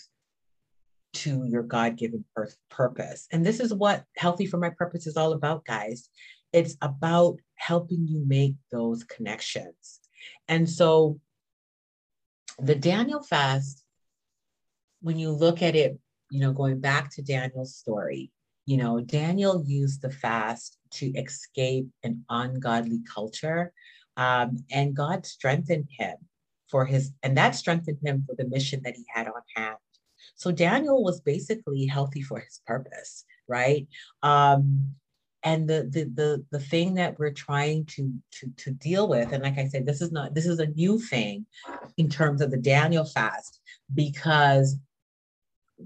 to 1.13 1.45
your 1.47 1.63
god-given 1.63 2.25
pur- 2.35 2.51
purpose. 2.69 3.29
And 3.31 3.47
this 3.47 3.61
is 3.61 3.73
what 3.73 4.03
healthy 4.17 4.45
for 4.45 4.57
my 4.57 4.71
purpose 4.71 5.07
is 5.07 5.17
all 5.17 5.35
about 5.35 5.65
guys. 5.65 6.09
It's 6.53 6.77
about 6.83 7.39
helping 7.55 8.09
you 8.09 8.25
make 8.27 8.57
those 8.73 9.05
connections. 9.05 10.01
And 10.49 10.69
so 10.69 11.21
the 12.59 12.75
daniel 12.75 13.23
fast 13.23 13.85
when 15.01 15.19
you 15.19 15.31
look 15.31 15.63
at 15.63 15.75
it 15.75 15.99
you 16.33 16.41
know, 16.41 16.53
going 16.53 16.81
back 16.81 17.11
to 17.11 17.23
Daniel's 17.23 17.77
story, 17.77 18.33
you 18.65 18.79
know, 18.79 19.01
Daniel 19.01 19.63
used 19.67 20.01
the 20.01 20.11
fast 20.11 20.79
to 20.93 21.07
escape 21.11 21.89
an 22.05 22.25
ungodly 22.31 23.01
culture. 23.15 23.71
Um, 24.17 24.65
and 24.71 24.97
God 24.97 25.27
strengthened 25.27 25.89
him 25.91 26.17
for 26.71 26.87
his, 26.87 27.13
and 27.23 27.37
that 27.37 27.55
strengthened 27.55 27.99
him 28.03 28.25
for 28.27 28.35
the 28.35 28.49
mission 28.49 28.81
that 28.85 28.97
he 28.97 29.05
had 29.15 29.27
on 29.27 29.43
hand. 29.55 29.77
So 30.35 30.51
Daniel 30.51 31.05
was 31.05 31.21
basically 31.21 31.85
healthy 31.85 32.23
for 32.23 32.41
his 32.41 32.63
purpose, 32.67 33.27
right? 33.47 33.87
Um, 34.23 34.95
and 35.45 35.69
the, 35.69 35.89
the 35.91 36.05
the 36.15 36.45
the 36.53 36.61
thing 36.61 36.95
that 36.95 37.19
we're 37.19 37.33
trying 37.33 37.85
to 37.87 38.13
to 38.33 38.51
to 38.59 38.71
deal 38.71 39.09
with, 39.09 39.33
and 39.33 39.43
like 39.43 39.59
I 39.59 39.67
said, 39.67 39.87
this 39.87 40.01
is 40.01 40.13
not 40.13 40.35
this 40.35 40.47
is 40.47 40.59
a 40.59 40.67
new 40.67 40.99
thing 40.99 41.47
in 41.97 42.09
terms 42.09 42.41
of 42.41 42.51
the 42.51 42.59
Daniel 42.59 43.05
fast 43.05 43.61
because 43.95 44.77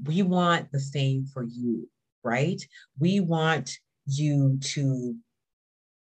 we 0.04 0.22
want 0.22 0.70
the 0.72 0.80
same 0.80 1.26
for 1.26 1.42
you, 1.42 1.88
right? 2.22 2.62
We 2.98 3.20
want 3.20 3.78
you 4.06 4.58
to 4.60 5.16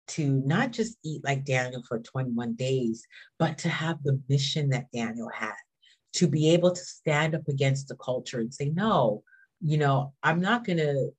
to 0.09 0.43
not 0.45 0.73
just 0.73 0.99
eat 1.05 1.23
like 1.25 1.45
Daniel 1.45 1.83
for 1.87 2.01
21 2.01 2.55
days, 2.55 3.07
but 3.39 3.59
to 3.59 3.69
have 3.69 4.03
the 4.03 4.21
mission 4.29 4.71
that 4.71 4.91
Daniel 4.93 5.31
had, 5.33 5.55
to 6.15 6.27
be 6.27 6.51
able 6.51 6.73
to 6.73 6.81
stand 6.81 7.35
up 7.35 7.47
against 7.49 7.87
the 7.89 7.97
culture 7.97 8.41
and 8.41 8.53
say, 8.53 8.71
no, 8.71 9.23
you 9.61 9.79
know, 9.79 10.13
I'm 10.23 10.41
not 10.41 10.65
going 10.65 10.79
to 10.79 11.11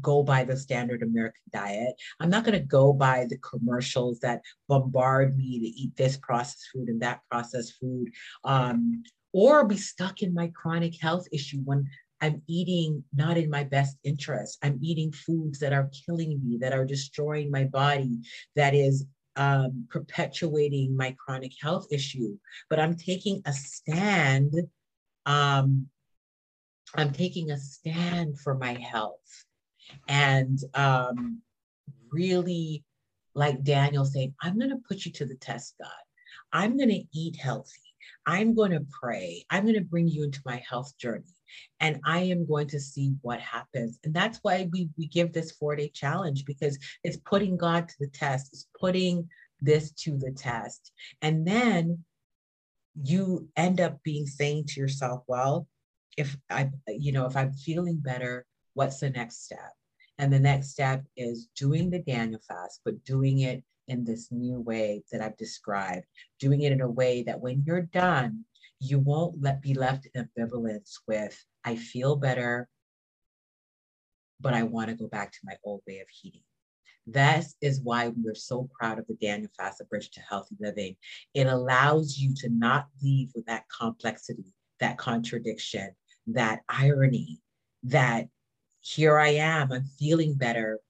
go 0.00 0.22
by 0.22 0.44
the 0.44 0.56
standard 0.56 1.02
American 1.02 1.42
diet. 1.52 1.94
I'm 2.20 2.30
not 2.30 2.44
going 2.44 2.58
to 2.58 2.64
go 2.64 2.92
by 2.92 3.26
the 3.28 3.38
commercials 3.38 4.20
that 4.20 4.42
bombard 4.68 5.36
me 5.36 5.58
to 5.58 5.66
eat 5.66 5.96
this 5.96 6.16
processed 6.16 6.68
food 6.72 6.88
and 6.88 7.02
that 7.02 7.20
processed 7.30 7.74
food. 7.80 8.10
Um, 8.44 9.02
or 9.32 9.64
be 9.64 9.76
stuck 9.76 10.22
in 10.22 10.34
my 10.34 10.48
chronic 10.48 11.00
health 11.00 11.26
issue 11.32 11.60
when 11.64 11.88
I'm 12.20 12.42
eating 12.46 13.04
not 13.14 13.36
in 13.36 13.48
my 13.48 13.64
best 13.64 13.96
interest. 14.04 14.58
I'm 14.62 14.78
eating 14.82 15.12
foods 15.12 15.58
that 15.60 15.72
are 15.72 15.90
killing 16.06 16.40
me, 16.44 16.58
that 16.58 16.72
are 16.72 16.84
destroying 16.84 17.50
my 17.50 17.64
body, 17.64 18.20
that 18.56 18.74
is 18.74 19.06
um, 19.36 19.86
perpetuating 19.88 20.96
my 20.96 21.16
chronic 21.18 21.52
health 21.60 21.86
issue. 21.90 22.36
But 22.68 22.80
I'm 22.80 22.96
taking 22.96 23.40
a 23.46 23.52
stand. 23.52 24.54
Um, 25.26 25.86
I'm 26.94 27.12
taking 27.12 27.50
a 27.50 27.58
stand 27.58 28.38
for 28.38 28.54
my 28.54 28.74
health. 28.74 29.46
And 30.08 30.58
um, 30.74 31.40
really, 32.10 32.84
like 33.34 33.62
Daniel 33.62 34.04
saying, 34.04 34.34
I'm 34.42 34.58
going 34.58 34.70
to 34.70 34.82
put 34.88 35.04
you 35.04 35.12
to 35.12 35.24
the 35.24 35.36
test, 35.36 35.74
God. 35.80 35.90
I'm 36.52 36.76
going 36.76 36.90
to 36.90 37.04
eat 37.12 37.36
healthy. 37.36 37.80
I'm 38.26 38.54
going 38.54 38.72
to 38.72 38.86
pray. 39.00 39.44
I'm 39.50 39.64
going 39.64 39.74
to 39.74 39.80
bring 39.80 40.08
you 40.08 40.24
into 40.24 40.40
my 40.44 40.62
health 40.68 40.96
journey 40.98 41.24
and 41.80 42.00
I 42.04 42.20
am 42.20 42.46
going 42.46 42.68
to 42.68 42.80
see 42.80 43.14
what 43.22 43.40
happens. 43.40 43.98
And 44.04 44.14
that's 44.14 44.38
why 44.42 44.68
we, 44.72 44.88
we 44.96 45.06
give 45.06 45.32
this 45.32 45.52
four 45.52 45.76
day 45.76 45.90
challenge 45.92 46.44
because 46.44 46.78
it's 47.02 47.16
putting 47.18 47.56
God 47.56 47.88
to 47.88 47.94
the 48.00 48.08
test, 48.08 48.50
it's 48.52 48.68
putting 48.78 49.28
this 49.60 49.92
to 49.92 50.16
the 50.16 50.32
test. 50.32 50.92
And 51.22 51.46
then 51.46 52.04
you 53.02 53.48
end 53.56 53.80
up 53.80 54.02
being 54.02 54.26
saying 54.26 54.66
to 54.68 54.80
yourself, 54.80 55.22
well, 55.26 55.66
if 56.16 56.36
I, 56.50 56.70
you 56.88 57.12
know, 57.12 57.26
if 57.26 57.36
I'm 57.36 57.52
feeling 57.52 57.96
better, 57.96 58.46
what's 58.74 59.00
the 59.00 59.10
next 59.10 59.44
step? 59.44 59.72
And 60.20 60.30
the 60.30 60.38
next 60.38 60.72
step 60.72 61.02
is 61.16 61.48
doing 61.56 61.88
the 61.88 62.00
Daniel 62.00 62.42
fast, 62.46 62.82
but 62.84 63.02
doing 63.06 63.38
it 63.38 63.64
in 63.88 64.04
this 64.04 64.30
new 64.30 64.60
way 64.60 65.02
that 65.10 65.22
I've 65.22 65.38
described, 65.38 66.04
doing 66.38 66.60
it 66.60 66.72
in 66.72 66.82
a 66.82 66.90
way 66.90 67.22
that 67.22 67.40
when 67.40 67.64
you're 67.66 67.88
done, 67.94 68.44
you 68.80 68.98
won't 68.98 69.40
let 69.40 69.62
be 69.62 69.72
left 69.72 70.06
in 70.14 70.28
ambivalence 70.38 70.96
with, 71.08 71.42
I 71.64 71.76
feel 71.76 72.16
better, 72.16 72.68
but 74.40 74.52
I 74.52 74.62
want 74.62 74.90
to 74.90 74.94
go 74.94 75.08
back 75.08 75.32
to 75.32 75.38
my 75.42 75.54
old 75.64 75.80
way 75.88 76.00
of 76.00 76.06
eating. 76.22 76.42
That 77.06 77.46
is 77.62 77.80
why 77.80 78.12
we're 78.14 78.34
so 78.34 78.68
proud 78.78 78.98
of 78.98 79.06
the 79.06 79.16
Daniel 79.22 79.50
Fast 79.56 79.82
Bridge 79.88 80.10
to 80.10 80.20
Healthy 80.20 80.56
Living. 80.60 80.96
It 81.32 81.46
allows 81.46 82.18
you 82.18 82.34
to 82.40 82.50
not 82.50 82.88
leave 83.02 83.30
with 83.34 83.46
that 83.46 83.64
complexity, 83.74 84.52
that 84.80 84.98
contradiction, 84.98 85.92
that 86.26 86.60
irony, 86.68 87.40
that 87.84 88.28
here 88.80 89.18
I 89.18 89.28
am, 89.28 89.72
I'm 89.72 89.84
feeling 89.98 90.34
better, 90.34 90.80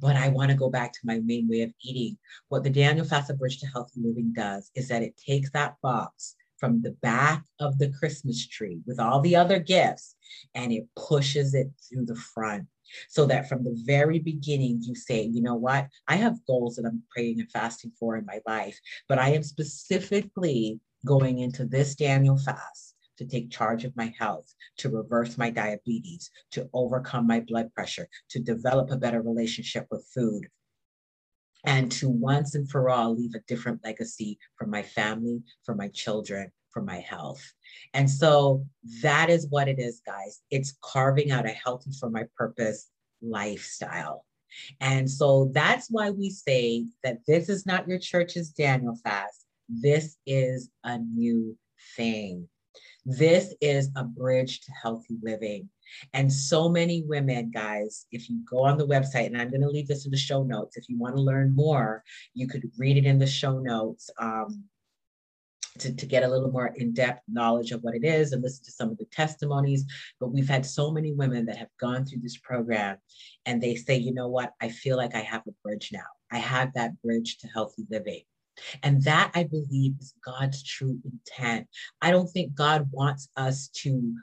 but 0.00 0.16
I 0.16 0.28
want 0.28 0.50
to 0.50 0.56
go 0.56 0.68
back 0.68 0.92
to 0.92 0.98
my 1.04 1.20
main 1.20 1.48
way 1.48 1.62
of 1.62 1.72
eating. 1.82 2.18
What 2.48 2.62
the 2.62 2.70
Daniel 2.70 3.06
Fast 3.06 3.36
Bridge 3.38 3.58
to 3.60 3.66
Healthy 3.66 4.00
Living 4.02 4.32
does 4.34 4.70
is 4.74 4.88
that 4.88 5.02
it 5.02 5.16
takes 5.16 5.50
that 5.52 5.76
box 5.82 6.36
from 6.58 6.82
the 6.82 6.90
back 7.02 7.44
of 7.60 7.78
the 7.78 7.90
Christmas 7.90 8.46
tree 8.46 8.80
with 8.86 8.98
all 8.98 9.20
the 9.20 9.36
other 9.36 9.60
gifts 9.60 10.16
and 10.54 10.72
it 10.72 10.88
pushes 10.96 11.54
it 11.54 11.70
through 11.88 12.04
the 12.04 12.16
front. 12.16 12.66
So 13.08 13.26
that 13.26 13.48
from 13.48 13.64
the 13.64 13.78
very 13.84 14.18
beginning, 14.18 14.80
you 14.82 14.94
say, 14.94 15.22
you 15.22 15.42
know 15.42 15.54
what? 15.54 15.88
I 16.08 16.16
have 16.16 16.44
goals 16.46 16.76
that 16.76 16.86
I'm 16.86 17.02
praying 17.10 17.38
and 17.38 17.50
fasting 17.50 17.92
for 17.98 18.16
in 18.16 18.26
my 18.26 18.40
life, 18.46 18.78
but 19.08 19.18
I 19.18 19.30
am 19.30 19.42
specifically 19.42 20.80
going 21.06 21.38
into 21.38 21.64
this 21.64 21.94
Daniel 21.94 22.38
fast 22.38 22.87
to 23.18 23.26
take 23.26 23.50
charge 23.50 23.84
of 23.84 23.96
my 23.96 24.12
health, 24.18 24.54
to 24.78 24.88
reverse 24.88 25.36
my 25.36 25.50
diabetes, 25.50 26.30
to 26.52 26.68
overcome 26.72 27.26
my 27.26 27.40
blood 27.40 27.72
pressure, 27.74 28.08
to 28.30 28.40
develop 28.40 28.90
a 28.90 28.96
better 28.96 29.22
relationship 29.22 29.86
with 29.90 30.08
food, 30.14 30.48
and 31.64 31.90
to 31.92 32.08
once 32.08 32.54
and 32.54 32.70
for 32.70 32.88
all 32.88 33.14
leave 33.14 33.34
a 33.34 33.40
different 33.48 33.80
legacy 33.84 34.38
for 34.56 34.66
my 34.66 34.82
family, 34.82 35.42
for 35.64 35.74
my 35.74 35.88
children, 35.88 36.50
for 36.70 36.82
my 36.82 37.00
health. 37.00 37.42
And 37.94 38.08
so 38.08 38.64
that 39.02 39.30
is 39.30 39.48
what 39.50 39.68
it 39.68 39.78
is, 39.78 40.00
guys. 40.06 40.40
It's 40.50 40.76
carving 40.82 41.30
out 41.30 41.46
a 41.46 41.50
healthy 41.50 41.90
for 41.98 42.10
my 42.10 42.24
purpose 42.36 42.90
lifestyle. 43.20 44.24
And 44.80 45.10
so 45.10 45.50
that's 45.52 45.88
why 45.90 46.10
we 46.10 46.30
say 46.30 46.86
that 47.02 47.18
this 47.26 47.48
is 47.48 47.66
not 47.66 47.88
your 47.88 47.98
church's 47.98 48.50
Daniel 48.50 48.96
fast. 49.02 49.46
This 49.68 50.16
is 50.26 50.70
a 50.84 50.98
new 50.98 51.56
thing. 51.96 52.48
This 53.10 53.54
is 53.62 53.88
a 53.96 54.04
bridge 54.04 54.60
to 54.60 54.72
healthy 54.82 55.16
living. 55.22 55.70
And 56.12 56.30
so 56.30 56.68
many 56.68 57.04
women, 57.06 57.50
guys, 57.50 58.04
if 58.12 58.28
you 58.28 58.42
go 58.44 58.64
on 58.64 58.76
the 58.76 58.86
website, 58.86 59.28
and 59.28 59.40
I'm 59.40 59.48
going 59.48 59.62
to 59.62 59.70
leave 59.70 59.88
this 59.88 60.04
in 60.04 60.10
the 60.10 60.18
show 60.18 60.42
notes, 60.42 60.76
if 60.76 60.90
you 60.90 60.98
want 60.98 61.16
to 61.16 61.22
learn 61.22 61.56
more, 61.56 62.04
you 62.34 62.46
could 62.46 62.70
read 62.76 62.98
it 62.98 63.06
in 63.06 63.18
the 63.18 63.26
show 63.26 63.60
notes. 63.60 64.10
Um, 64.20 64.64
to, 65.78 65.94
to 65.94 66.06
get 66.06 66.24
a 66.24 66.28
little 66.28 66.50
more 66.50 66.74
in-depth 66.76 67.22
knowledge 67.28 67.70
of 67.70 67.82
what 67.82 67.94
it 67.94 68.04
is 68.04 68.32
and 68.32 68.42
listen 68.42 68.64
to 68.64 68.72
some 68.72 68.90
of 68.90 68.98
the 68.98 69.04
testimonies 69.12 69.84
but 70.18 70.32
we've 70.32 70.48
had 70.48 70.66
so 70.66 70.90
many 70.90 71.12
women 71.12 71.46
that 71.46 71.56
have 71.56 71.68
gone 71.78 72.04
through 72.04 72.18
this 72.20 72.36
program 72.38 72.96
and 73.46 73.62
they 73.62 73.76
say 73.76 73.96
you 73.96 74.12
know 74.12 74.26
what 74.26 74.54
i 74.60 74.68
feel 74.68 74.96
like 74.96 75.14
i 75.14 75.20
have 75.20 75.42
a 75.46 75.52
bridge 75.62 75.90
now 75.92 76.00
i 76.32 76.38
have 76.38 76.72
that 76.74 77.00
bridge 77.00 77.38
to 77.38 77.46
healthy 77.46 77.86
living 77.90 78.22
and 78.82 79.02
that 79.04 79.30
I 79.34 79.44
believe 79.44 79.94
is 80.00 80.14
God's 80.24 80.62
true 80.62 80.98
intent. 81.04 81.66
I 82.00 82.10
don't 82.10 82.28
think 82.28 82.54
God 82.54 82.88
wants 82.90 83.28
us 83.36 83.68
to 83.82 84.14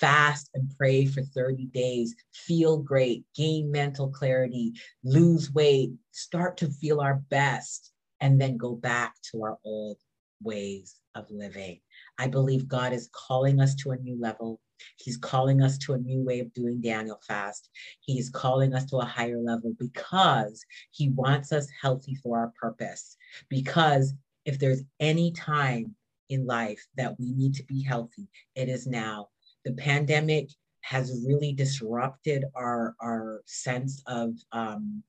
fast 0.00 0.50
and 0.54 0.72
pray 0.76 1.06
for 1.06 1.22
30 1.22 1.66
days, 1.66 2.14
feel 2.32 2.78
great, 2.78 3.24
gain 3.34 3.70
mental 3.70 4.08
clarity, 4.08 4.72
lose 5.02 5.52
weight, 5.52 5.90
start 6.10 6.56
to 6.58 6.70
feel 6.70 7.00
our 7.00 7.22
best, 7.30 7.92
and 8.20 8.40
then 8.40 8.56
go 8.56 8.74
back 8.74 9.14
to 9.30 9.42
our 9.42 9.58
old 9.64 9.98
ways 10.42 10.96
of 11.14 11.30
living. 11.30 11.80
I 12.18 12.28
believe 12.28 12.68
God 12.68 12.92
is 12.92 13.10
calling 13.12 13.60
us 13.60 13.74
to 13.76 13.90
a 13.90 13.96
new 13.96 14.18
level. 14.20 14.60
He's 14.96 15.16
calling 15.16 15.62
us 15.62 15.78
to 15.78 15.94
a 15.94 15.98
new 15.98 16.22
way 16.24 16.40
of 16.40 16.52
doing 16.52 16.80
Daniel 16.80 17.20
fast. 17.26 17.70
He's 18.00 18.30
calling 18.30 18.74
us 18.74 18.84
to 18.86 18.98
a 18.98 19.04
higher 19.04 19.38
level 19.38 19.74
because 19.78 20.64
he 20.90 21.10
wants 21.10 21.52
us 21.52 21.68
healthy 21.80 22.14
for 22.16 22.38
our 22.38 22.52
purpose. 22.60 23.16
Because 23.48 24.14
if 24.44 24.58
there's 24.58 24.82
any 25.00 25.32
time 25.32 25.94
in 26.28 26.46
life 26.46 26.84
that 26.96 27.18
we 27.18 27.32
need 27.32 27.54
to 27.54 27.64
be 27.64 27.82
healthy, 27.82 28.28
it 28.54 28.68
is 28.68 28.86
now. 28.86 29.28
The 29.64 29.72
pandemic 29.72 30.50
has 30.82 31.24
really 31.26 31.52
disrupted 31.52 32.44
our, 32.54 32.94
our 33.00 33.42
sense 33.46 34.02
of 34.06 34.34
um, 34.52 35.02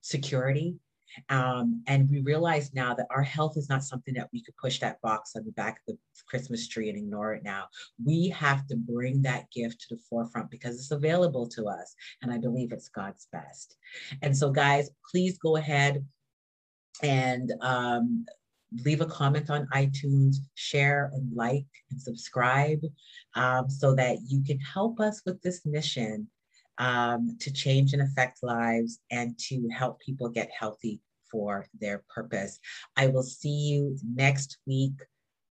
security. 0.00 0.76
Um, 1.28 1.82
and 1.86 2.08
we 2.10 2.20
realize 2.20 2.72
now 2.74 2.94
that 2.94 3.06
our 3.10 3.22
health 3.22 3.56
is 3.56 3.68
not 3.68 3.84
something 3.84 4.14
that 4.14 4.28
we 4.32 4.42
could 4.42 4.56
push 4.56 4.78
that 4.80 5.00
box 5.00 5.36
on 5.36 5.44
the 5.44 5.52
back 5.52 5.80
of 5.88 5.94
the 5.94 5.98
Christmas 6.26 6.68
tree 6.68 6.88
and 6.88 6.98
ignore 6.98 7.34
it 7.34 7.42
now. 7.42 7.68
We 8.04 8.28
have 8.30 8.66
to 8.68 8.76
bring 8.76 9.22
that 9.22 9.50
gift 9.50 9.80
to 9.82 9.94
the 9.94 10.00
forefront 10.08 10.50
because 10.50 10.76
it's 10.76 10.90
available 10.90 11.46
to 11.48 11.66
us. 11.68 11.94
And 12.22 12.32
I 12.32 12.38
believe 12.38 12.72
it's 12.72 12.88
God's 12.88 13.28
best. 13.32 13.76
And 14.22 14.36
so, 14.36 14.50
guys, 14.50 14.90
please 15.10 15.38
go 15.38 15.56
ahead 15.56 16.04
and 17.02 17.52
um, 17.60 18.26
leave 18.84 19.00
a 19.00 19.06
comment 19.06 19.50
on 19.50 19.68
iTunes, 19.74 20.36
share 20.54 21.10
and 21.14 21.34
like 21.34 21.66
and 21.90 22.00
subscribe 22.00 22.80
um, 23.34 23.68
so 23.68 23.94
that 23.94 24.18
you 24.26 24.42
can 24.42 24.58
help 24.60 25.00
us 25.00 25.22
with 25.24 25.40
this 25.42 25.64
mission 25.64 26.28
um, 26.78 27.36
to 27.40 27.52
change 27.52 27.92
and 27.92 28.02
affect 28.02 28.42
lives 28.42 29.00
and 29.10 29.38
to 29.38 29.68
help 29.68 30.00
people 30.00 30.28
get 30.28 30.50
healthy 30.56 31.00
for 31.30 31.66
their 31.78 32.02
purpose. 32.12 32.58
I 32.96 33.06
will 33.08 33.22
see 33.22 33.48
you 33.70 33.96
next 34.02 34.58
week, 34.66 34.94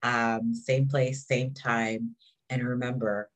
um, 0.03 0.53
same 0.53 0.87
place, 0.87 1.25
same 1.25 1.53
time. 1.53 2.15
And 2.49 2.63
remember, 2.63 3.29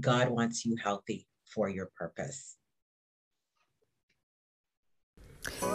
God 0.00 0.28
wants 0.28 0.64
you 0.64 0.76
healthy 0.76 1.26
for 1.46 1.68
your 1.68 1.90
purpose. 1.96 2.57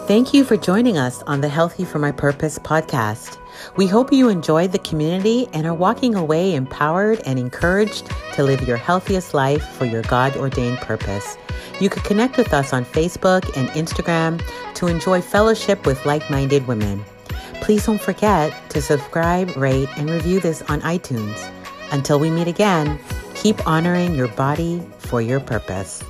Thank 0.06 0.34
you 0.34 0.44
for 0.44 0.56
joining 0.56 0.98
us 0.98 1.22
on 1.22 1.40
the 1.40 1.48
Healthy 1.48 1.84
for 1.84 1.98
My 1.98 2.12
Purpose 2.12 2.58
podcast. 2.58 3.38
We 3.76 3.86
hope 3.86 4.12
you 4.12 4.28
enjoyed 4.28 4.72
the 4.72 4.78
community 4.78 5.48
and 5.52 5.66
are 5.66 5.74
walking 5.74 6.14
away 6.14 6.54
empowered 6.54 7.20
and 7.26 7.38
encouraged 7.38 8.10
to 8.34 8.42
live 8.42 8.66
your 8.66 8.76
healthiest 8.76 9.34
life 9.34 9.64
for 9.64 9.84
your 9.84 10.02
God 10.02 10.36
ordained 10.36 10.78
purpose. 10.78 11.36
You 11.80 11.90
can 11.90 12.02
connect 12.02 12.36
with 12.36 12.52
us 12.52 12.72
on 12.72 12.84
Facebook 12.84 13.44
and 13.56 13.68
Instagram 13.70 14.42
to 14.74 14.86
enjoy 14.86 15.20
fellowship 15.20 15.86
with 15.86 16.04
like 16.04 16.28
minded 16.30 16.66
women. 16.66 17.04
Please 17.60 17.86
don't 17.86 18.00
forget 18.00 18.52
to 18.70 18.82
subscribe, 18.82 19.56
rate, 19.56 19.88
and 19.96 20.10
review 20.10 20.40
this 20.40 20.62
on 20.62 20.82
iTunes. 20.82 21.50
Until 21.92 22.18
we 22.18 22.30
meet 22.30 22.48
again, 22.48 22.98
keep 23.34 23.66
honoring 23.66 24.14
your 24.14 24.28
body 24.28 24.82
for 24.98 25.22
your 25.22 25.40
purpose. 25.40 26.04